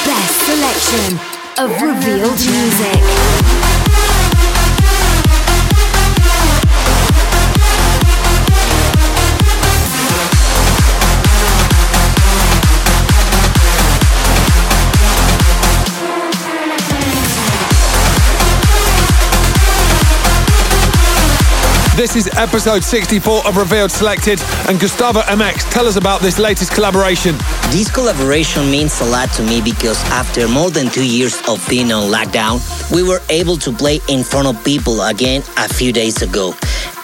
Best 0.05 0.45
selection 0.45 1.19
of 1.59 1.69
revealed 1.81 2.39
music. 2.39 3.60
This 21.97 22.15
is 22.15 22.29
episode 22.37 22.85
64 22.85 23.45
of 23.45 23.57
Revealed 23.57 23.91
Selected. 23.91 24.41
And 24.69 24.79
Gustavo 24.79 25.19
MX, 25.21 25.69
tell 25.71 25.85
us 25.85 25.97
about 25.97 26.21
this 26.21 26.39
latest 26.39 26.71
collaboration. 26.71 27.35
This 27.69 27.91
collaboration 27.91 28.71
means 28.71 29.01
a 29.01 29.05
lot 29.05 29.29
to 29.33 29.43
me 29.43 29.59
because 29.61 30.01
after 30.05 30.47
more 30.47 30.71
than 30.71 30.89
two 30.89 31.05
years 31.05 31.35
of 31.49 31.63
being 31.67 31.91
on 31.91 32.09
lockdown, 32.09 32.61
we 32.91 33.03
were 33.03 33.19
able 33.29 33.57
to 33.57 33.73
play 33.73 33.99
in 34.07 34.23
front 34.23 34.47
of 34.47 34.63
people 34.63 35.01
again 35.01 35.43
a 35.57 35.67
few 35.67 35.91
days 35.91 36.21
ago. 36.21 36.53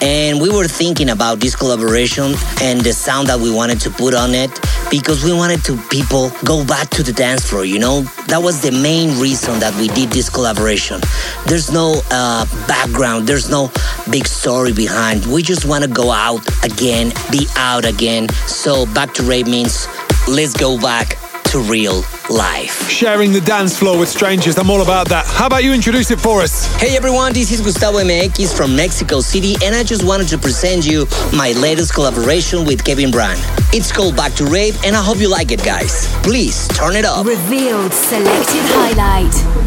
And 0.02 0.40
we 0.40 0.50
were 0.50 0.68
thinking 0.68 1.10
about 1.10 1.42
this 1.42 1.54
collaboration 1.54 2.34
and 2.62 2.80
the 2.80 2.94
sound 2.94 3.28
that 3.28 3.40
we 3.40 3.52
wanted 3.52 3.82
to 3.82 3.90
put 3.90 4.14
on 4.14 4.34
it 4.34 4.52
because 4.90 5.24
we 5.24 5.34
wanted 5.34 5.64
to 5.66 5.78
people 5.90 6.32
go 6.46 6.66
back 6.66 6.90
to 6.92 7.04
the 7.04 7.14
dance 7.14 7.50
floor, 7.50 7.66
you 7.66 7.80
know? 7.80 8.02
That 8.28 8.42
was 8.42 8.62
the 8.62 8.72
main 8.72 9.20
reason 9.20 9.60
that 9.60 9.76
we 9.76 9.88
did 9.90 10.10
this 10.10 10.30
collaboration. 10.30 11.02
There's 11.46 11.72
no 11.72 12.02
uh, 12.12 12.46
background, 12.68 13.28
there's 13.28 13.50
no 13.50 13.72
big 14.10 14.28
story 14.28 14.74
behind. 14.74 15.26
We 15.26 15.44
just 15.44 15.66
want 15.66 15.84
to 15.84 15.90
go 15.90 16.12
out 16.12 16.46
again, 16.64 17.12
be 17.32 17.48
out 17.56 17.86
again. 17.86 18.30
So 18.48 18.86
back 18.94 19.14
to 19.16 19.24
rave 19.24 19.48
means 19.48 19.88
let's 20.28 20.54
go 20.54 20.80
back 20.80 21.18
to 21.48 21.60
real 21.60 22.04
life. 22.30 22.90
Sharing 22.90 23.32
the 23.32 23.40
dance 23.40 23.78
floor 23.78 23.98
with 23.98 24.10
strangers, 24.10 24.58
I'm 24.58 24.70
all 24.70 24.82
about 24.82 25.08
that. 25.10 25.26
How 25.26 25.48
about 25.48 25.64
you 25.64 25.74
introduce 25.74 26.12
it 26.12 26.20
for 26.20 26.42
us? 26.42 26.66
Hey 26.76 26.98
everyone, 26.98 27.32
this 27.34 27.52
is 27.52 27.62
Gustavo 27.62 28.00
MX 28.00 28.56
from 28.56 28.76
Mexico 28.76 29.22
City, 29.22 29.56
and 29.64 29.74
I 29.74 29.84
just 29.84 30.04
wanted 30.04 30.28
to 30.30 30.38
present 30.38 30.86
you 30.86 31.06
my 31.34 31.54
latest 31.54 31.94
collaboration 31.94 32.66
with 32.66 32.84
Kevin 32.84 33.12
Brand. 33.12 33.40
It's 33.74 33.92
called 33.92 34.16
Back 34.16 34.34
to 34.34 34.46
Rave, 34.46 34.78
and 34.84 34.96
I 34.96 35.04
hope 35.04 35.20
you 35.20 35.30
like 35.30 35.52
it, 35.52 35.64
guys. 35.64 36.08
Please 36.24 36.68
turn 36.70 36.96
it 36.96 37.06
up. 37.06 37.26
Revealed 37.26 37.94
Selected 37.94 38.64
Highlight. 38.76 39.67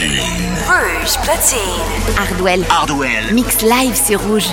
Rouge 0.00 1.18
Platine. 1.22 2.16
Hardwell. 2.16 2.64
Hardwell. 2.70 3.34
Mix 3.34 3.60
live 3.60 3.94
sur 3.94 4.18
Rouge. 4.22 4.48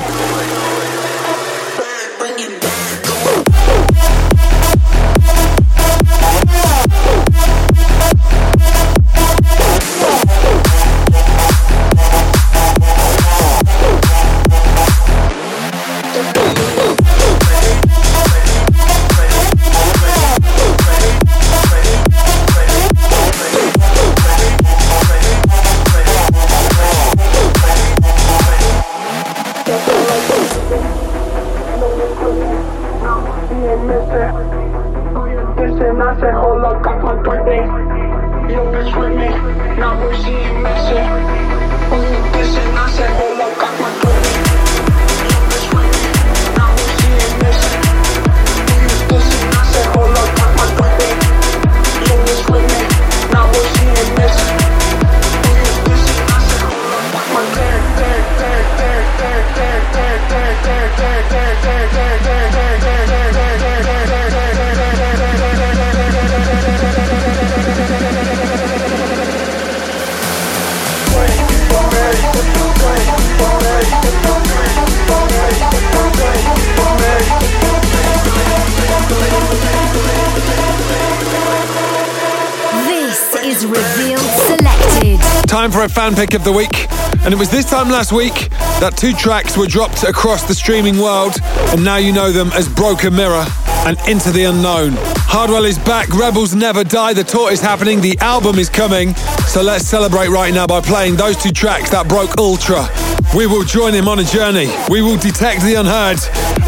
Pick 86.15 86.33
of 86.33 86.43
the 86.43 86.51
week. 86.51 86.87
And 87.23 87.33
it 87.33 87.37
was 87.37 87.49
this 87.49 87.65
time 87.65 87.89
last 87.89 88.11
week 88.11 88.49
that 88.79 88.95
two 88.95 89.13
tracks 89.13 89.57
were 89.57 89.67
dropped 89.67 90.03
across 90.03 90.47
the 90.47 90.53
streaming 90.53 90.97
world, 90.97 91.35
and 91.71 91.83
now 91.83 91.97
you 91.97 92.11
know 92.13 92.31
them 92.31 92.51
as 92.53 92.69
Broken 92.69 93.15
Mirror 93.15 93.45
and 93.85 93.97
Into 94.07 94.31
the 94.31 94.45
Unknown. 94.45 94.93
Hardwell 95.27 95.65
is 95.65 95.77
back, 95.79 96.09
Rebels 96.09 96.55
Never 96.55 96.83
Die, 96.83 97.13
the 97.13 97.23
tour 97.23 97.51
is 97.51 97.59
happening, 97.59 97.99
the 97.99 98.17
album 98.19 98.59
is 98.59 98.69
coming. 98.69 99.15
So 99.47 99.61
let's 99.61 99.85
celebrate 99.85 100.29
right 100.29 100.53
now 100.53 100.67
by 100.67 100.81
playing 100.81 101.15
those 101.15 101.35
two 101.35 101.51
tracks 101.51 101.89
that 101.89 102.07
broke 102.07 102.37
Ultra. 102.37 102.87
We 103.35 103.47
will 103.47 103.63
join 103.63 103.93
him 103.93 104.07
on 104.07 104.19
a 104.19 104.23
journey, 104.23 104.69
we 104.89 105.01
will 105.01 105.17
detect 105.17 105.63
the 105.63 105.75
unheard, 105.75 106.19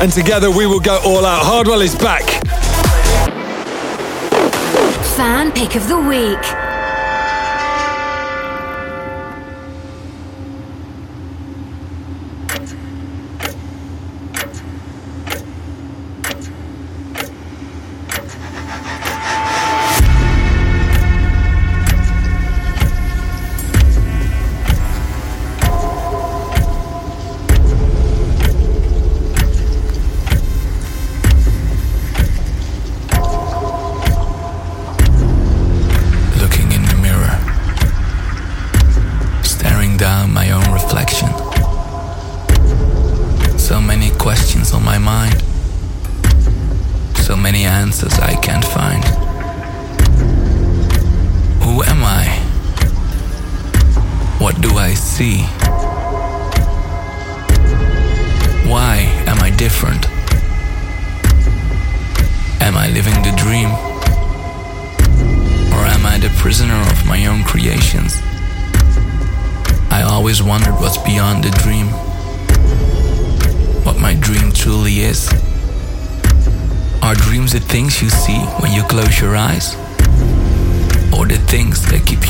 and 0.02 0.12
together 0.12 0.50
we 0.52 0.66
will 0.66 0.82
go 0.82 1.00
all 1.06 1.26
out. 1.26 1.46
Hardwell 1.46 1.82
is 1.82 1.96
back. 1.96 2.24
Fan 5.16 5.52
pick 5.52 5.76
of 5.76 5.88
the 5.88 6.00
week. 6.00 6.59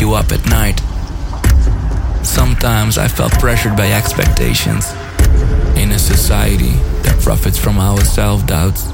You 0.01 0.13
up 0.13 0.31
at 0.31 0.45
night? 0.49 0.79
Sometimes 2.25 2.97
I 2.97 3.07
felt 3.07 3.33
pressured 3.33 3.75
by 3.75 3.91
expectations 3.91 4.89
in 5.75 5.91
a 5.91 5.99
society 5.99 6.71
that 7.03 7.19
profits 7.21 7.57
from 7.57 7.79
our 7.79 7.99
self 8.05 8.45
doubts. 8.45 8.87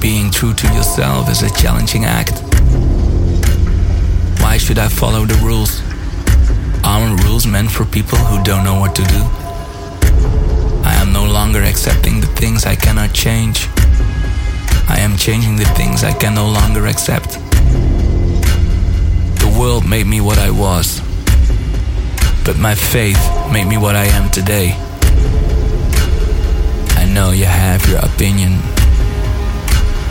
Being 0.00 0.30
true 0.30 0.54
to 0.54 0.66
yourself 0.74 1.28
is 1.30 1.42
a 1.42 1.50
challenging 1.54 2.04
act. 2.04 2.38
Why 4.40 4.56
should 4.56 4.78
I 4.78 4.88
follow 4.88 5.24
the 5.26 5.38
rules? 5.44 5.82
Aren't 6.84 7.24
rules 7.24 7.46
meant 7.46 7.70
for 7.70 7.84
people 7.84 8.18
who 8.18 8.42
don't 8.44 8.64
know 8.64 8.78
what 8.78 8.94
to 8.96 9.02
do? 9.02 9.22
I 10.84 10.94
am 11.00 11.12
no 11.12 11.24
longer 11.24 11.62
accepting 11.62 12.20
the 12.20 12.26
things 12.26 12.66
I 12.66 12.76
cannot 12.76 13.14
change. 13.14 13.68
I 14.88 14.98
am 15.00 15.16
changing 15.16 15.56
the 15.56 15.70
things 15.76 16.04
I 16.04 16.12
can 16.12 16.34
no 16.34 16.48
longer 16.48 16.86
accept. 16.86 17.41
The 19.62 19.68
world 19.68 19.88
made 19.88 20.08
me 20.08 20.20
what 20.20 20.38
I 20.38 20.50
was, 20.50 21.00
but 22.44 22.58
my 22.58 22.74
faith 22.74 23.22
made 23.52 23.66
me 23.68 23.76
what 23.78 23.94
I 23.94 24.06
am 24.06 24.28
today. 24.28 24.74
I 26.98 27.04
know 27.04 27.30
you 27.30 27.44
have 27.44 27.86
your 27.88 28.00
opinion, 28.00 28.58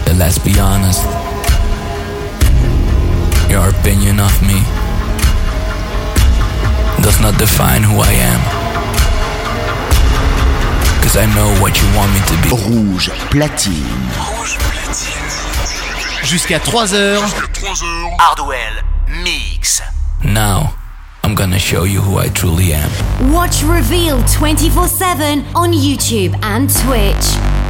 but 0.05 0.15
let's 0.15 0.37
be 0.39 0.57
honest. 0.57 1.03
Your 3.51 3.67
opinion 3.67 4.21
of 4.21 4.31
me 4.41 4.63
does 7.03 7.19
not 7.19 7.37
define 7.37 7.83
who 7.83 7.99
I 7.99 8.13
am. 8.31 8.41
Cause 11.03 11.17
I 11.17 11.25
know 11.35 11.49
what 11.61 11.75
you 11.75 11.87
want 11.97 12.13
me 12.15 12.21
to 12.31 12.35
be. 12.41 12.49
Rouge 12.69 13.09
platine. 13.29 13.83
Jusqu'à 16.23 16.59
3h. 16.59 17.19
Hardwell 18.17 18.90
Mix. 19.11 19.81
Now, 20.23 20.73
I'm 21.21 21.35
gonna 21.35 21.59
show 21.59 21.83
you 21.83 21.99
who 21.99 22.17
I 22.17 22.29
truly 22.29 22.71
am. 22.71 22.89
Watch 23.33 23.61
Revealed 23.61 24.25
24 24.31 24.87
7 24.87 25.43
on 25.53 25.73
YouTube 25.73 26.33
and 26.43 26.69
Twitch. 26.69 27.60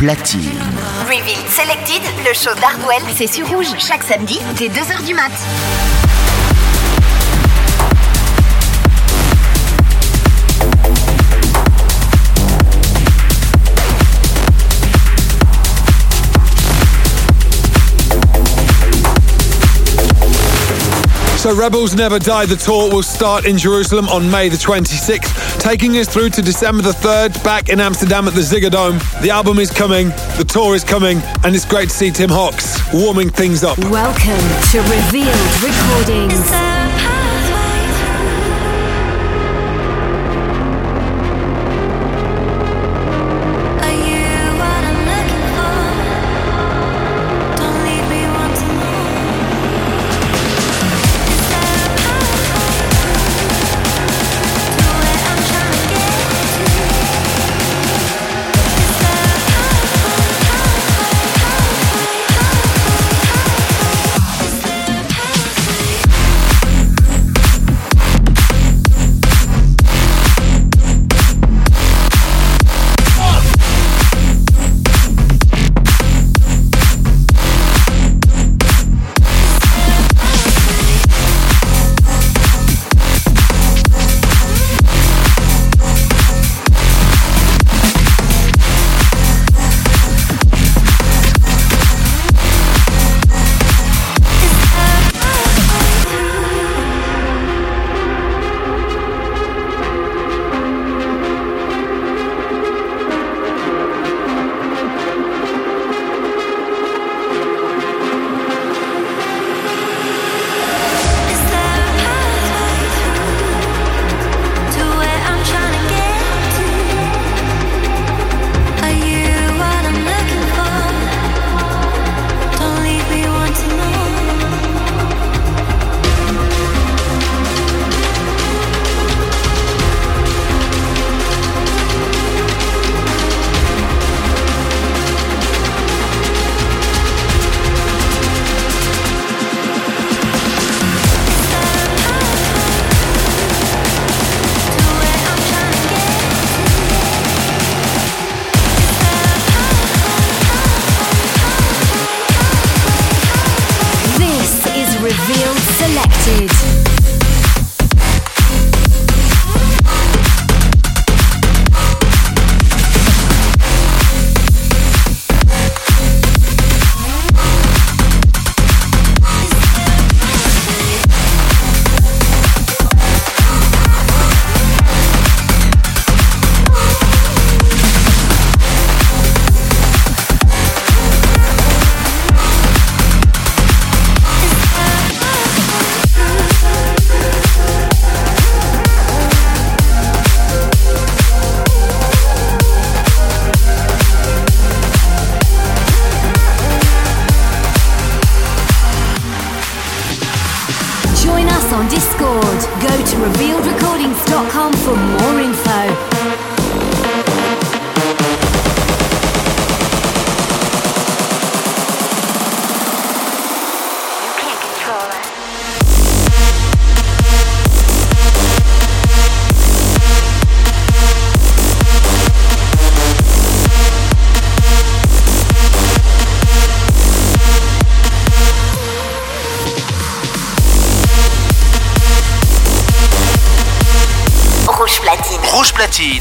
Platine. 0.00 0.40
Reveal 1.04 1.36
Selected, 1.50 2.00
le 2.26 2.32
show 2.32 2.54
d'Hardwell, 2.58 3.02
c'est 3.14 3.26
sur 3.26 3.46
Rouge 3.46 3.66
chaque 3.78 4.02
samedi 4.02 4.40
dès 4.56 4.68
2h 4.68 5.04
du 5.04 5.12
mat. 5.12 5.30
So 21.40 21.56
Rebels 21.56 21.94
Never 21.94 22.18
Die, 22.18 22.44
the 22.44 22.54
tour 22.54 22.92
will 22.92 23.02
start 23.02 23.46
in 23.46 23.56
Jerusalem 23.56 24.10
on 24.10 24.30
May 24.30 24.50
the 24.50 24.58
26th, 24.58 25.58
taking 25.58 25.96
us 25.96 26.06
through 26.06 26.28
to 26.30 26.42
December 26.42 26.82
the 26.82 26.90
3rd, 26.90 27.42
back 27.42 27.70
in 27.70 27.80
Amsterdam 27.80 28.28
at 28.28 28.34
the 28.34 28.42
Ziggo 28.42 28.70
Dome. 28.70 28.98
The 29.22 29.30
album 29.30 29.58
is 29.58 29.70
coming, 29.70 30.08
the 30.36 30.44
tour 30.46 30.74
is 30.74 30.84
coming, 30.84 31.16
and 31.42 31.56
it's 31.56 31.64
great 31.64 31.88
to 31.88 31.94
see 31.94 32.10
Tim 32.10 32.28
Hawks 32.28 32.78
warming 32.92 33.30
things 33.30 33.64
up. 33.64 33.78
Welcome 33.78 34.36
to 34.70 34.80
Revealed 34.82 35.62
Recordings. 35.64 36.79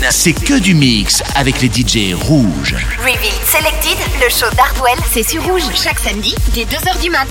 C'est 0.09 0.33
que 0.33 0.59
du 0.59 0.73
mix 0.73 1.21
avec 1.35 1.61
les 1.61 1.67
DJ 1.67 2.13
rouges. 2.13 2.75
Reveal 2.99 3.31
Selected, 3.45 3.97
le 4.21 4.29
show 4.29 4.49
d'Hardwell, 4.55 4.97
c'est 5.11 5.23
sur 5.23 5.43
Rouge 5.43 5.63
chaque 5.75 5.99
samedi 5.99 6.35
dès 6.53 6.63
2h 6.63 7.01
du 7.01 7.09
mat. 7.09 7.27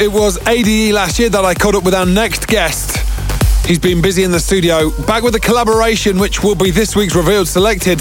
It 0.00 0.10
was 0.10 0.38
ADE 0.46 0.94
last 0.94 1.18
year 1.18 1.28
that 1.28 1.44
I 1.44 1.52
caught 1.52 1.74
up 1.74 1.84
with 1.84 1.94
our 1.94 2.06
next 2.06 2.46
guest. 2.46 2.96
He's 3.66 3.78
been 3.78 4.00
busy 4.00 4.24
in 4.24 4.32
the 4.32 4.40
studio, 4.40 4.90
back 5.04 5.22
with 5.22 5.34
a 5.34 5.40
collaboration 5.40 6.18
which 6.18 6.42
will 6.42 6.54
be 6.54 6.70
this 6.70 6.96
week's 6.96 7.14
Revealed 7.14 7.48
Selected. 7.48 8.00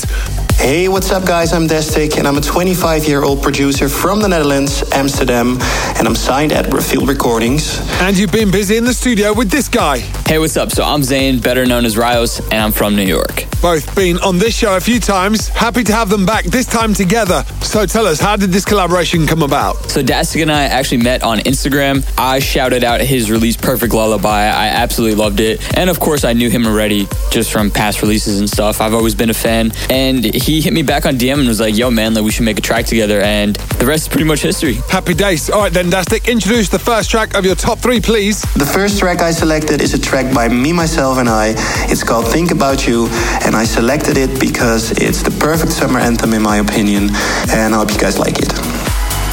Hey, 0.59 0.89
what's 0.89 1.09
up, 1.09 1.25
guys? 1.25 1.53
I'm 1.53 1.67
Dastic, 1.67 2.17
and 2.17 2.27
I'm 2.27 2.37
a 2.37 2.41
25 2.41 3.05
year 3.05 3.23
old 3.23 3.41
producer 3.41 3.87
from 3.87 4.19
the 4.19 4.27
Netherlands, 4.27 4.83
Amsterdam, 4.91 5.57
and 5.97 6.05
I'm 6.05 6.15
signed 6.15 6.51
at 6.51 6.71
Revealed 6.71 7.07
Recordings. 7.07 7.79
And 8.01 8.17
you've 8.17 8.33
been 8.33 8.51
busy 8.51 8.75
in 8.75 8.83
the 8.83 8.93
studio 8.93 9.33
with 9.33 9.49
this 9.49 9.69
guy. 9.69 9.99
Hey, 10.27 10.37
what's 10.37 10.57
up? 10.57 10.69
So 10.69 10.83
I'm 10.83 11.01
Zane, 11.01 11.39
better 11.39 11.65
known 11.65 11.85
as 11.85 11.97
Rios, 11.97 12.41
and 12.51 12.55
I'm 12.55 12.71
from 12.73 12.97
New 12.97 13.05
York. 13.05 13.45
Both 13.61 13.95
been 13.95 14.17
on 14.19 14.37
this 14.37 14.55
show 14.55 14.75
a 14.75 14.79
few 14.79 14.99
times. 14.99 15.47
Happy 15.47 15.83
to 15.85 15.93
have 15.93 16.09
them 16.09 16.25
back, 16.25 16.45
this 16.45 16.65
time 16.65 16.93
together. 16.93 17.43
So 17.61 17.85
tell 17.85 18.05
us, 18.05 18.19
how 18.19 18.35
did 18.35 18.51
this 18.51 18.65
collaboration 18.65 19.27
come 19.27 19.43
about? 19.43 19.75
So 19.89 20.03
Dastic 20.03 20.41
and 20.41 20.51
I 20.51 20.63
actually 20.63 21.03
met 21.03 21.23
on 21.23 21.39
Instagram. 21.39 22.09
I 22.17 22.39
shouted 22.39 22.83
out 22.83 23.01
his 23.01 23.31
release 23.31 23.57
Perfect 23.57 23.93
Lullaby. 23.93 24.43
I 24.43 24.67
absolutely 24.67 25.17
loved 25.17 25.39
it. 25.39 25.61
And 25.77 25.89
of 25.89 25.99
course, 25.99 26.23
I 26.23 26.33
knew 26.33 26.49
him 26.49 26.67
already 26.67 27.07
just 27.31 27.51
from 27.51 27.71
past 27.71 28.01
releases 28.01 28.39
and 28.39 28.49
stuff. 28.49 28.81
I've 28.81 28.93
always 28.93 29.15
been 29.15 29.29
a 29.29 29.33
fan. 29.33 29.71
And 29.89 30.23
he 30.23 30.48
hit 30.57 30.73
me 30.73 30.81
back 30.81 31.05
on 31.05 31.15
DM 31.15 31.37
and 31.39 31.47
was 31.47 31.59
like, 31.59 31.77
yo, 31.77 31.91
man, 31.91 32.15
like, 32.15 32.23
we 32.23 32.31
should 32.31 32.43
make 32.43 32.57
a 32.57 32.61
track 32.61 32.85
together. 32.85 33.21
And 33.21 33.55
the 33.77 33.85
rest 33.85 34.03
is 34.03 34.07
pretty 34.09 34.25
much 34.25 34.41
history. 34.41 34.75
Happy 34.89 35.13
days. 35.13 35.49
All 35.49 35.61
right, 35.61 35.71
then, 35.71 35.91
Dastic, 35.91 36.27
introduce 36.27 36.69
the 36.69 36.79
first 36.79 37.11
track 37.11 37.35
of 37.35 37.45
your 37.45 37.55
top 37.55 37.77
three, 37.77 37.99
please. 37.99 38.41
The 38.55 38.65
first 38.65 38.97
track 38.97 39.21
I 39.21 39.29
selected 39.31 39.81
is 39.81 39.93
a 39.93 39.99
track 39.99 40.33
by 40.33 40.47
me, 40.47 40.73
myself, 40.73 41.19
and 41.19 41.29
I. 41.29 41.53
It's 41.91 42.03
called 42.03 42.27
Think 42.27 42.49
About 42.49 42.87
You, 42.87 43.07
and 43.45 43.55
I 43.55 43.63
selected 43.63 44.17
it 44.17 44.39
because 44.39 44.91
it's 44.91 45.21
the 45.21 45.31
perfect 45.39 45.71
summer 45.71 45.99
anthem, 45.99 46.33
in 46.33 46.41
my 46.41 46.57
opinion, 46.57 47.09
and 47.49 47.75
I 47.75 47.77
hope 47.77 47.91
you 47.91 47.99
guys 47.99 48.17
like 48.17 48.39
it. 48.39 48.49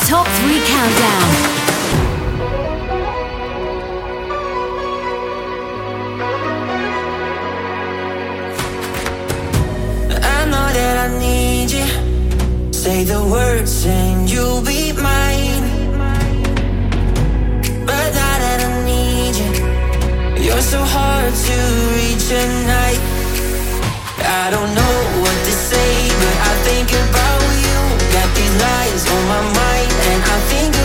Top 0.06 0.26
three 0.42 0.60
countdown. 0.66 1.55
Say 12.96 13.04
the 13.04 13.22
words 13.28 13.84
and 13.84 14.30
you'll 14.30 14.62
be 14.62 14.90
mine. 14.92 15.66
But 17.84 18.12
I 18.16 18.38
need 18.88 19.36
you, 19.36 19.52
you're 20.46 20.66
so 20.74 20.80
hard 20.80 21.34
to 21.46 21.56
reach 21.96 22.26
at 22.32 22.50
night. 22.76 23.02
I 24.40 24.48
don't 24.48 24.72
know 24.72 24.96
what 25.20 25.36
to 25.44 25.52
say, 25.70 25.92
but 26.22 26.36
I 26.50 26.52
think 26.68 26.88
about 27.04 27.44
you. 27.64 27.78
Got 28.16 28.28
these 28.34 28.56
lies 28.64 29.04
on 29.14 29.22
my 29.28 29.42
mind, 29.60 29.92
and 30.10 30.22
I 30.34 30.38
think 30.48 30.75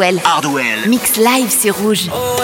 Hardwell. 0.00 0.20
Hardwell. 0.24 0.88
Mix 0.88 1.16
live 1.18 1.50
sur 1.50 1.76
Rouge. 1.76 2.08
Oh, 2.10 2.39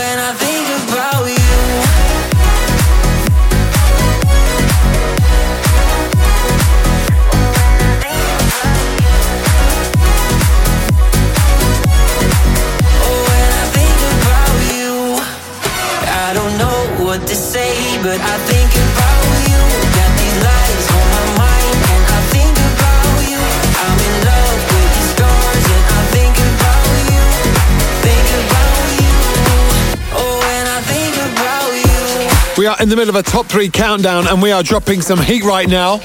We 32.66 32.70
are 32.70 32.82
in 32.82 32.88
the 32.88 32.96
middle 32.96 33.14
of 33.14 33.14
a 33.14 33.22
top 33.22 33.46
three 33.46 33.68
countdown 33.68 34.26
and 34.26 34.42
we 34.42 34.50
are 34.50 34.60
dropping 34.60 35.00
some 35.00 35.20
heat 35.20 35.44
right 35.44 35.68
now. 35.68 36.00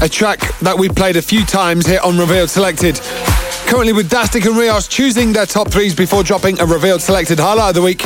A 0.00 0.08
track 0.08 0.40
that 0.60 0.78
we 0.78 0.88
played 0.88 1.16
a 1.16 1.20
few 1.20 1.44
times 1.44 1.84
here 1.84 2.00
on 2.02 2.16
Revealed 2.16 2.48
Selected. 2.48 2.98
Currently 3.66 3.92
with 3.92 4.08
Dastic 4.08 4.46
and 4.46 4.56
Rios 4.56 4.88
choosing 4.88 5.34
their 5.34 5.44
top 5.44 5.70
threes 5.70 5.94
before 5.94 6.22
dropping 6.22 6.58
a 6.58 6.64
Revealed 6.64 7.02
Selected 7.02 7.38
highlight 7.38 7.68
of 7.68 7.74
the 7.74 7.82
week. 7.82 8.02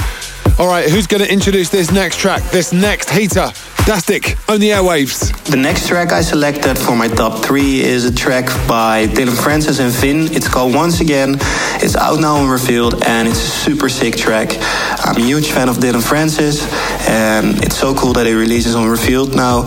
All 0.59 0.67
right, 0.67 0.91
who's 0.91 1.07
going 1.07 1.23
to 1.23 1.33
introduce 1.33 1.69
this 1.69 1.93
next 1.93 2.19
track, 2.19 2.43
this 2.51 2.73
next 2.73 3.11
heater? 3.11 3.53
Dastic, 3.87 4.39
on 4.53 4.61
the 4.61 4.71
airwaves. 4.71 5.31
The 5.45 5.57
next 5.57 5.89
track 5.89 6.11
I 6.11 6.23
selected 6.23 6.79
for 6.79 6.97
my 6.97 7.07
top 7.07 7.45
three 7.45 7.81
is 7.81 8.07
a 8.07 8.15
track 8.15 8.47
by 8.67 9.07
Dillon 9.07 9.37
Francis 9.37 9.79
and 9.79 9.93
Finn. 9.93 10.33
It's 10.33 10.49
called 10.49 10.75
Once 10.75 11.01
Again. 11.01 11.37
It's 11.83 11.95
out 11.95 12.19
now 12.19 12.37
on 12.37 12.49
Revealed 12.49 13.05
and 13.05 13.29
it's 13.29 13.39
a 13.39 13.51
super 13.51 13.89
sick 13.89 14.17
track. 14.17 14.57
I'm 15.05 15.17
a 15.17 15.21
huge 15.21 15.51
fan 15.51 15.69
of 15.69 15.81
Dillon 15.81 16.01
Francis 16.01 16.65
and 17.09 17.63
it's 17.65 17.77
so 17.77 17.95
cool 17.95 18.13
that 18.15 18.27
it 18.27 18.35
releases 18.35 18.75
on 18.75 18.89
Revealed 18.89 19.35
now. 19.35 19.65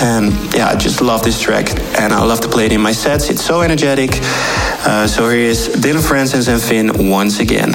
And 0.00 0.32
yeah, 0.54 0.68
I 0.68 0.76
just 0.76 1.00
love 1.00 1.22
this 1.22 1.40
track 1.40 1.68
and 1.98 2.12
I 2.12 2.24
love 2.24 2.40
to 2.40 2.48
play 2.48 2.66
it 2.66 2.72
in 2.72 2.80
my 2.80 2.92
sets. 2.92 3.30
It's 3.30 3.44
so 3.44 3.62
energetic. 3.62 4.10
Uh, 4.86 5.06
so 5.06 5.28
here 5.28 5.40
is 5.40 5.68
Dillon 5.68 6.02
Francis 6.02 6.48
and 6.48 6.60
Finn 6.60 7.10
Once 7.10 7.40
Again. 7.40 7.72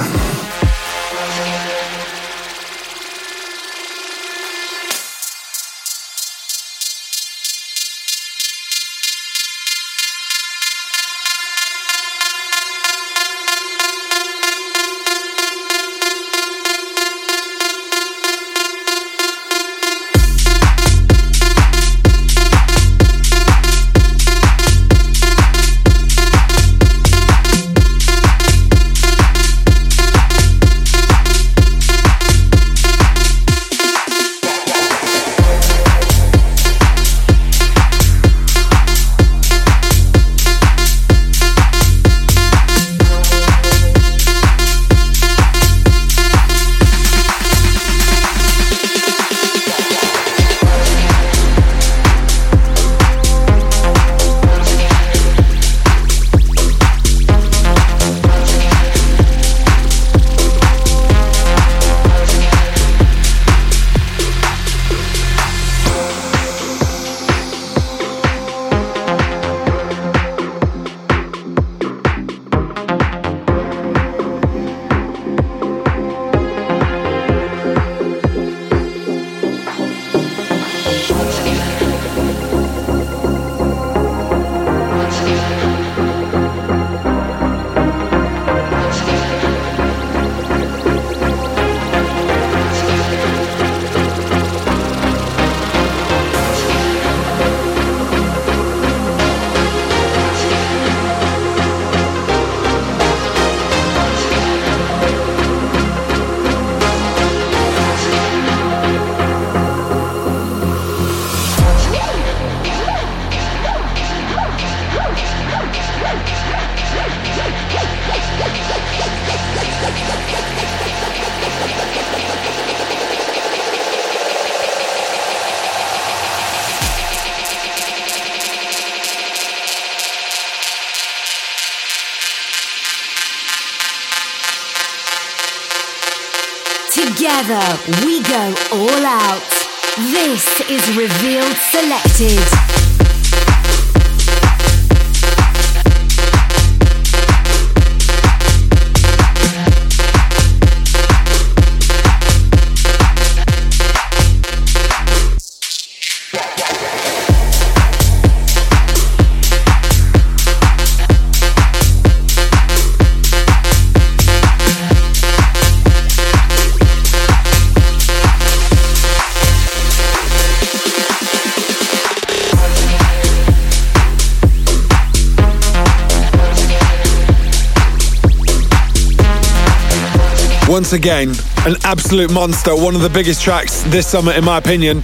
Once 180.91 181.05
again, 181.05 181.29
an 181.65 181.77
absolute 181.85 182.29
monster, 182.33 182.75
one 182.75 182.95
of 182.95 183.01
the 183.01 183.09
biggest 183.09 183.41
tracks 183.41 183.81
this 183.83 184.05
summer, 184.05 184.33
in 184.33 184.43
my 184.43 184.57
opinion. 184.57 185.01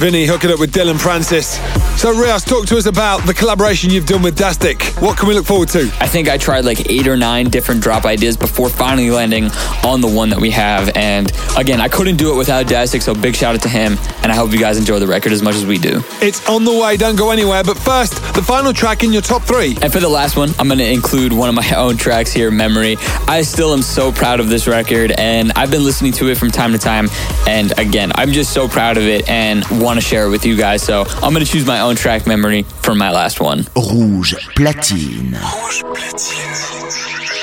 Vinny 0.00 0.24
hooking 0.24 0.50
up 0.50 0.58
with 0.58 0.72
Dillon 0.72 0.98
Francis. 0.98 1.60
So, 2.00 2.10
Rios, 2.10 2.42
talk 2.42 2.66
to 2.68 2.78
us 2.78 2.86
about 2.86 3.26
the 3.26 3.34
collaboration 3.34 3.90
you've 3.90 4.06
done 4.06 4.22
with 4.22 4.38
Dastic. 4.38 5.00
What 5.02 5.18
can 5.18 5.28
we 5.28 5.34
look 5.34 5.44
forward 5.44 5.68
to? 5.68 5.82
I 6.00 6.08
think 6.08 6.28
I 6.28 6.38
tried 6.38 6.64
like 6.64 6.90
eight 6.90 7.06
or 7.06 7.18
nine 7.18 7.50
different 7.50 7.82
drop 7.82 8.06
ideas 8.06 8.36
before 8.36 8.70
finally 8.70 9.10
landing 9.10 9.50
on 9.84 10.00
the 10.00 10.08
one 10.08 10.30
that 10.30 10.40
we 10.40 10.50
have. 10.52 10.90
And 10.96 11.30
again, 11.56 11.82
I 11.82 11.88
couldn't 11.88 12.16
do 12.16 12.32
it 12.32 12.38
without 12.38 12.64
Dastic, 12.64 13.02
so 13.02 13.14
big 13.14 13.36
shout 13.36 13.54
out 13.54 13.62
to 13.62 13.68
him. 13.68 13.98
And 14.22 14.32
I 14.32 14.34
hope 14.34 14.50
you 14.52 14.58
guys 14.58 14.78
enjoy 14.78 14.98
the 14.98 15.06
record 15.06 15.32
as 15.32 15.42
much 15.42 15.54
as 15.54 15.66
we 15.66 15.76
do. 15.76 16.02
It's 16.22 16.48
on 16.48 16.64
the 16.64 16.72
way, 16.72 16.96
don't 16.96 17.16
go 17.16 17.30
anywhere. 17.30 17.62
But 17.62 17.76
first, 17.76 18.14
the 18.40 18.46
final 18.46 18.72
track 18.72 19.04
in 19.04 19.12
your 19.12 19.20
top 19.20 19.42
three. 19.42 19.76
And 19.82 19.92
for 19.92 20.00
the 20.00 20.08
last 20.08 20.34
one, 20.34 20.50
I'm 20.58 20.66
going 20.66 20.78
to 20.78 20.90
include 20.90 21.32
one 21.32 21.50
of 21.50 21.54
my 21.54 21.70
own 21.76 21.96
tracks 21.98 22.32
here, 22.32 22.50
Memory. 22.50 22.96
I 23.28 23.42
still 23.42 23.72
am 23.74 23.82
so 23.82 24.12
proud 24.12 24.40
of 24.40 24.48
this 24.48 24.66
record, 24.66 25.12
and 25.12 25.52
I've 25.56 25.70
been 25.70 25.84
listening 25.84 26.12
to 26.14 26.28
it 26.30 26.38
from 26.38 26.50
time 26.50 26.72
to 26.72 26.78
time. 26.78 27.08
And 27.46 27.78
again, 27.78 28.12
I'm 28.14 28.32
just 28.32 28.52
so 28.54 28.66
proud 28.66 28.96
of 28.96 29.04
it 29.04 29.28
and 29.28 29.64
want 29.82 30.00
to 30.00 30.04
share 30.04 30.24
it 30.24 30.30
with 30.30 30.46
you 30.46 30.56
guys. 30.56 30.82
So 30.82 31.04
I'm 31.22 31.34
going 31.34 31.44
to 31.44 31.50
choose 31.50 31.66
my 31.66 31.80
own 31.80 31.96
track, 31.96 32.26
Memory, 32.26 32.62
for 32.62 32.94
my 32.94 33.10
last 33.10 33.40
one. 33.40 33.66
Rouge 33.76 34.34
platine. 34.56 35.34
Rouge 35.34 35.82
Platine. 35.92 36.70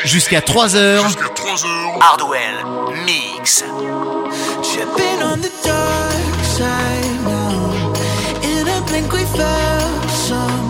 jusqu'à 0.05 0.39
3h. 0.39 1.15
Hardwell 1.99 2.95
Mix. 3.05 3.63
Tripping 4.63 5.21
on 5.21 5.41
the 5.41 5.51
dark 5.63 6.43
side 6.43 7.23
now. 7.23 7.93
In 8.41 8.67
a 8.67 8.81
blink 8.87 9.11
we 9.11 9.23
fell 9.25 10.09
somehow. 10.09 10.66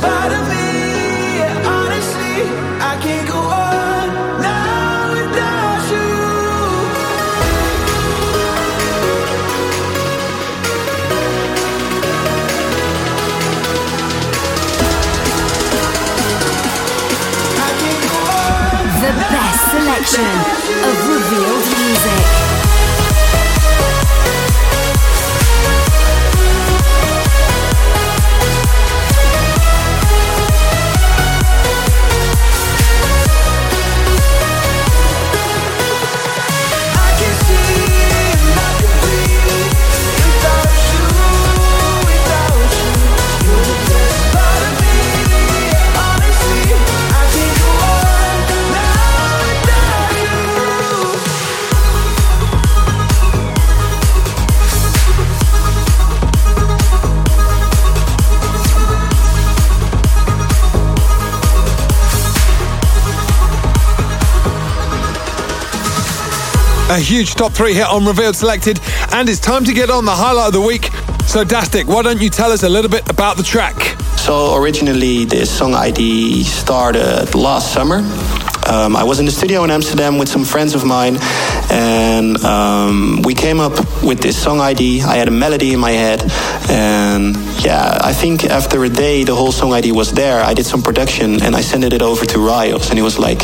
Part 0.00 0.32
of 0.32 0.48
me. 0.48 0.55
A 66.96 66.98
huge 66.98 67.34
top 67.34 67.52
three 67.52 67.74
hit 67.74 67.86
on 67.86 68.06
Revealed 68.06 68.36
Selected, 68.36 68.80
and 69.12 69.28
it's 69.28 69.38
time 69.38 69.64
to 69.64 69.74
get 69.74 69.90
on 69.90 70.06
the 70.06 70.14
highlight 70.14 70.46
of 70.46 70.54
the 70.54 70.62
week. 70.62 70.84
So, 71.26 71.44
Dastic, 71.44 71.84
why 71.84 72.00
don't 72.00 72.22
you 72.22 72.30
tell 72.30 72.50
us 72.50 72.62
a 72.62 72.70
little 72.70 72.90
bit 72.90 73.06
about 73.10 73.36
the 73.36 73.42
track? 73.42 73.76
So 74.16 74.56
originally, 74.56 75.26
this 75.26 75.50
song 75.50 75.74
ID 75.74 76.44
started 76.44 77.34
last 77.34 77.74
summer. 77.74 77.98
Um, 78.66 78.96
I 78.96 79.04
was 79.04 79.20
in 79.20 79.26
the 79.26 79.30
studio 79.30 79.62
in 79.62 79.70
Amsterdam 79.70 80.16
with 80.16 80.30
some 80.30 80.42
friends 80.42 80.74
of 80.74 80.86
mine, 80.86 81.18
and 81.70 82.42
um, 82.42 83.20
we 83.24 83.34
came 83.34 83.60
up 83.60 83.74
with 84.02 84.20
this 84.20 84.42
song 84.42 84.60
ID. 84.60 85.02
I 85.02 85.16
had 85.16 85.28
a 85.28 85.30
melody 85.30 85.74
in 85.74 85.80
my 85.80 85.92
head, 85.92 86.20
and 86.70 87.36
yeah, 87.64 87.98
I 88.00 88.12
think 88.12 88.44
after 88.44 88.84
a 88.84 88.88
day, 88.88 89.24
the 89.24 89.34
whole 89.34 89.52
song 89.52 89.72
idea 89.72 89.94
was 89.94 90.12
there. 90.12 90.40
I 90.40 90.54
did 90.54 90.66
some 90.66 90.82
production, 90.82 91.42
and 91.42 91.56
I 91.56 91.60
sent 91.60 91.84
it 91.84 92.02
over 92.02 92.24
to 92.26 92.38
Rios, 92.38 92.90
and 92.90 92.98
he 92.98 93.02
was 93.02 93.18
like, 93.18 93.40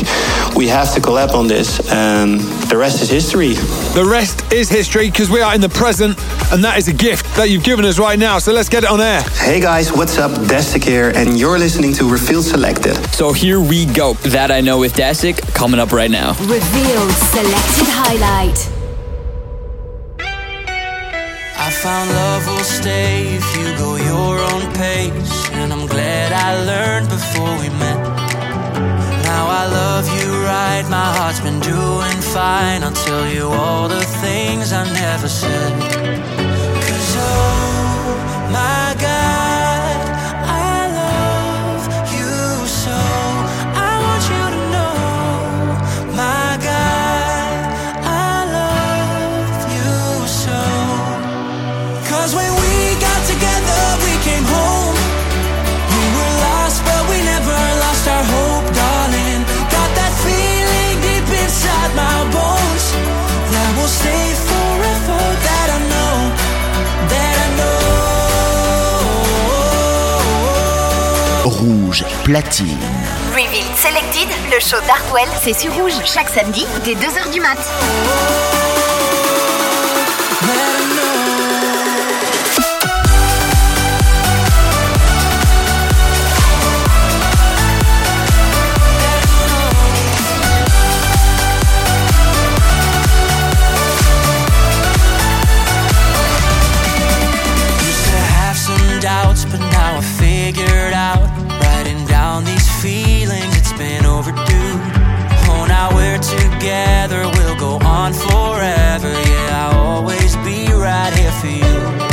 "We 0.54 0.68
have 0.68 0.92
to 0.94 1.00
collab 1.00 1.34
on 1.34 1.48
this," 1.48 1.80
and 1.90 2.40
the 2.70 2.76
rest 2.76 3.02
is 3.02 3.10
history. 3.10 3.54
The 3.94 4.04
rest 4.04 4.52
is 4.52 4.68
history 4.68 5.10
because 5.10 5.30
we 5.30 5.40
are 5.40 5.54
in 5.54 5.60
the 5.60 5.68
present, 5.68 6.18
and 6.52 6.62
that 6.64 6.78
is 6.78 6.88
a 6.88 6.92
gift 6.92 7.24
that 7.36 7.50
you've 7.50 7.64
given 7.64 7.84
us 7.84 7.98
right 7.98 8.18
now. 8.18 8.38
So, 8.38 8.52
let's 8.52 8.68
get 8.68 8.84
it 8.84 8.90
on 8.90 9.00
air. 9.00 9.22
Hey 9.40 9.60
guys, 9.60 9.92
what's 9.92 10.18
up? 10.18 10.32
Dastic 10.46 10.84
here, 10.84 11.12
and 11.14 11.38
you're 11.38 11.58
listening 11.58 11.92
to 11.94 12.08
Revealed 12.08 12.44
Selected. 12.44 12.96
So 13.14 13.32
here 13.32 13.60
we 13.60 13.86
go. 13.86 14.14
That 14.36 14.50
I 14.50 14.60
know 14.60 14.78
with 14.78 14.94
Dastic 14.94 15.54
coming 15.54 15.80
up 15.80 15.92
right 15.92 16.10
now. 16.10 16.30
Revealed 16.40 17.12
selected 17.32 17.88
highlight. 17.88 18.81
Found 21.82 22.10
love 22.10 22.46
will 22.46 22.62
stay 22.62 23.34
if 23.34 23.46
you 23.56 23.66
go 23.76 23.96
your 23.96 24.38
own 24.52 24.72
pace. 24.74 25.34
And 25.58 25.72
I'm 25.72 25.86
glad 25.88 26.30
I 26.30 26.50
learned 26.70 27.08
before 27.08 27.52
we 27.58 27.68
met. 27.82 27.98
Now 29.26 29.44
I 29.60 29.64
love 29.66 30.06
you 30.16 30.28
right, 30.52 30.84
my 30.88 31.08
heart's 31.16 31.40
been 31.40 31.58
doing 31.58 32.18
fine. 32.36 32.84
I'll 32.84 32.98
tell 33.08 33.26
you 33.26 33.46
all 33.48 33.88
the 33.88 34.04
things 34.22 34.72
I 34.72 34.84
never 35.04 35.28
said. 35.28 35.72
Cause 36.86 37.14
oh 37.18 38.48
my 38.58 38.94
god, 39.06 39.61
platine. 72.24 72.78
Revealed 73.32 73.76
Selected, 73.76 74.28
le 74.52 74.60
show 74.60 74.80
d'Hardwell, 74.86 75.28
c'est 75.42 75.58
sur 75.58 75.72
Rouge, 75.74 75.94
chaque 76.04 76.28
samedi, 76.28 76.66
dès 76.84 76.94
2h 76.94 77.30
du 77.32 77.40
mat. 77.40 77.58
For 111.42 111.48
you. 111.48 112.11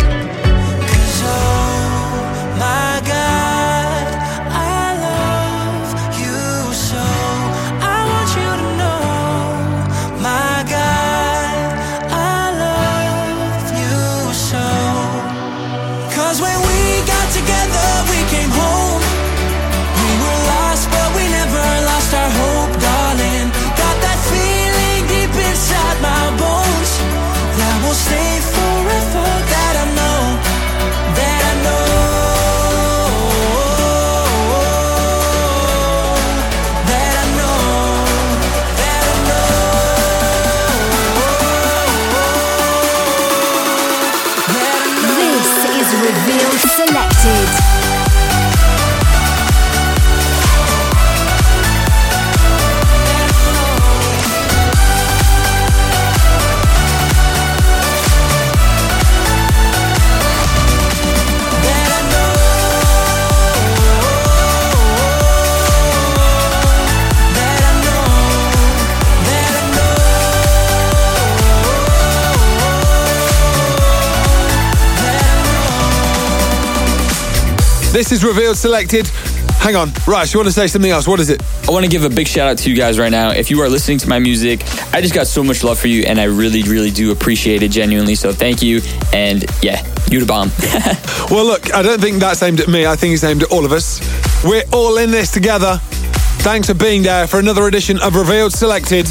This 78.00 78.14
is 78.14 78.24
Revealed 78.24 78.56
Selected. 78.56 79.08
Hang 79.60 79.76
on. 79.76 79.92
Rush, 80.08 80.34
you 80.34 80.40
want 80.40 80.48
to 80.48 80.54
say 80.54 80.68
something 80.68 80.90
else? 80.90 81.06
What 81.06 81.20
is 81.20 81.30
it? 81.30 81.44
I 81.68 81.72
want 81.72 81.84
to 81.84 81.92
give 81.92 82.06
a 82.06 82.10
big 82.10 82.30
shout 82.30 82.48
out 82.48 82.58
to 82.60 82.70
you 82.70 82.76
guys 82.78 82.98
right 82.98 83.12
now. 83.12 83.32
If 83.32 83.52
you 83.52 83.60
are 83.60 83.68
listening 83.68 83.98
to 83.98 84.08
my 84.08 84.20
music, 84.20 84.62
I 84.94 85.02
just 85.02 85.14
got 85.14 85.28
so 85.28 85.44
much 85.44 85.66
love 85.66 85.78
for 85.78 85.90
you 85.90 86.04
and 86.04 86.18
I 86.18 86.24
really, 86.24 86.64
really 86.64 86.92
do 86.92 87.12
appreciate 87.12 87.62
it 87.62 87.72
genuinely. 87.72 88.16
So 88.16 88.32
thank 88.32 88.62
you. 88.62 88.80
And 89.12 89.44
yeah, 89.62 89.86
you 90.10 90.22
the 90.22 90.26
bomb. 90.26 90.50
Well, 91.30 91.44
look, 91.44 91.76
I 91.76 91.82
don't 91.82 92.00
think 92.00 92.22
that's 92.22 92.42
aimed 92.42 92.62
at 92.62 92.70
me. 92.70 92.86
I 92.86 92.96
think 92.96 93.14
it's 93.14 93.24
aimed 93.26 93.44
at 93.44 93.52
all 93.52 93.66
of 93.66 93.74
us. 93.74 94.00
We're 94.46 94.64
all 94.72 94.98
in 94.98 95.12
this 95.12 95.30
together. 95.30 95.80
Thanks 96.40 96.70
for 96.70 96.76
being 96.76 97.04
there 97.04 97.28
for 97.28 97.38
another 97.38 97.68
edition 97.68 98.00
of 98.00 98.16
Revealed 98.16 98.54
Selected. 98.54 99.10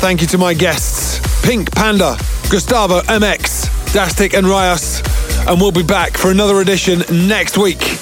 Thank 0.00 0.22
you 0.22 0.26
to 0.28 0.38
my 0.38 0.54
guests, 0.54 1.20
Pink 1.46 1.70
Panda, 1.70 2.16
Gustavo 2.50 3.02
MX, 3.02 3.66
Dastic 3.92 4.32
and 4.32 4.46
Rios. 4.46 5.02
And 5.46 5.60
we'll 5.60 5.70
be 5.70 5.82
back 5.82 6.16
for 6.16 6.30
another 6.30 6.62
edition 6.62 7.02
next 7.28 7.58
week. 7.58 8.01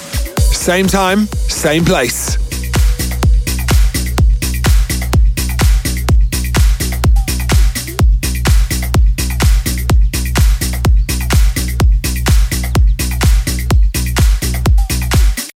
Same 0.61 0.87
time, 0.87 1.27
same 1.49 1.87
place. 1.87 2.50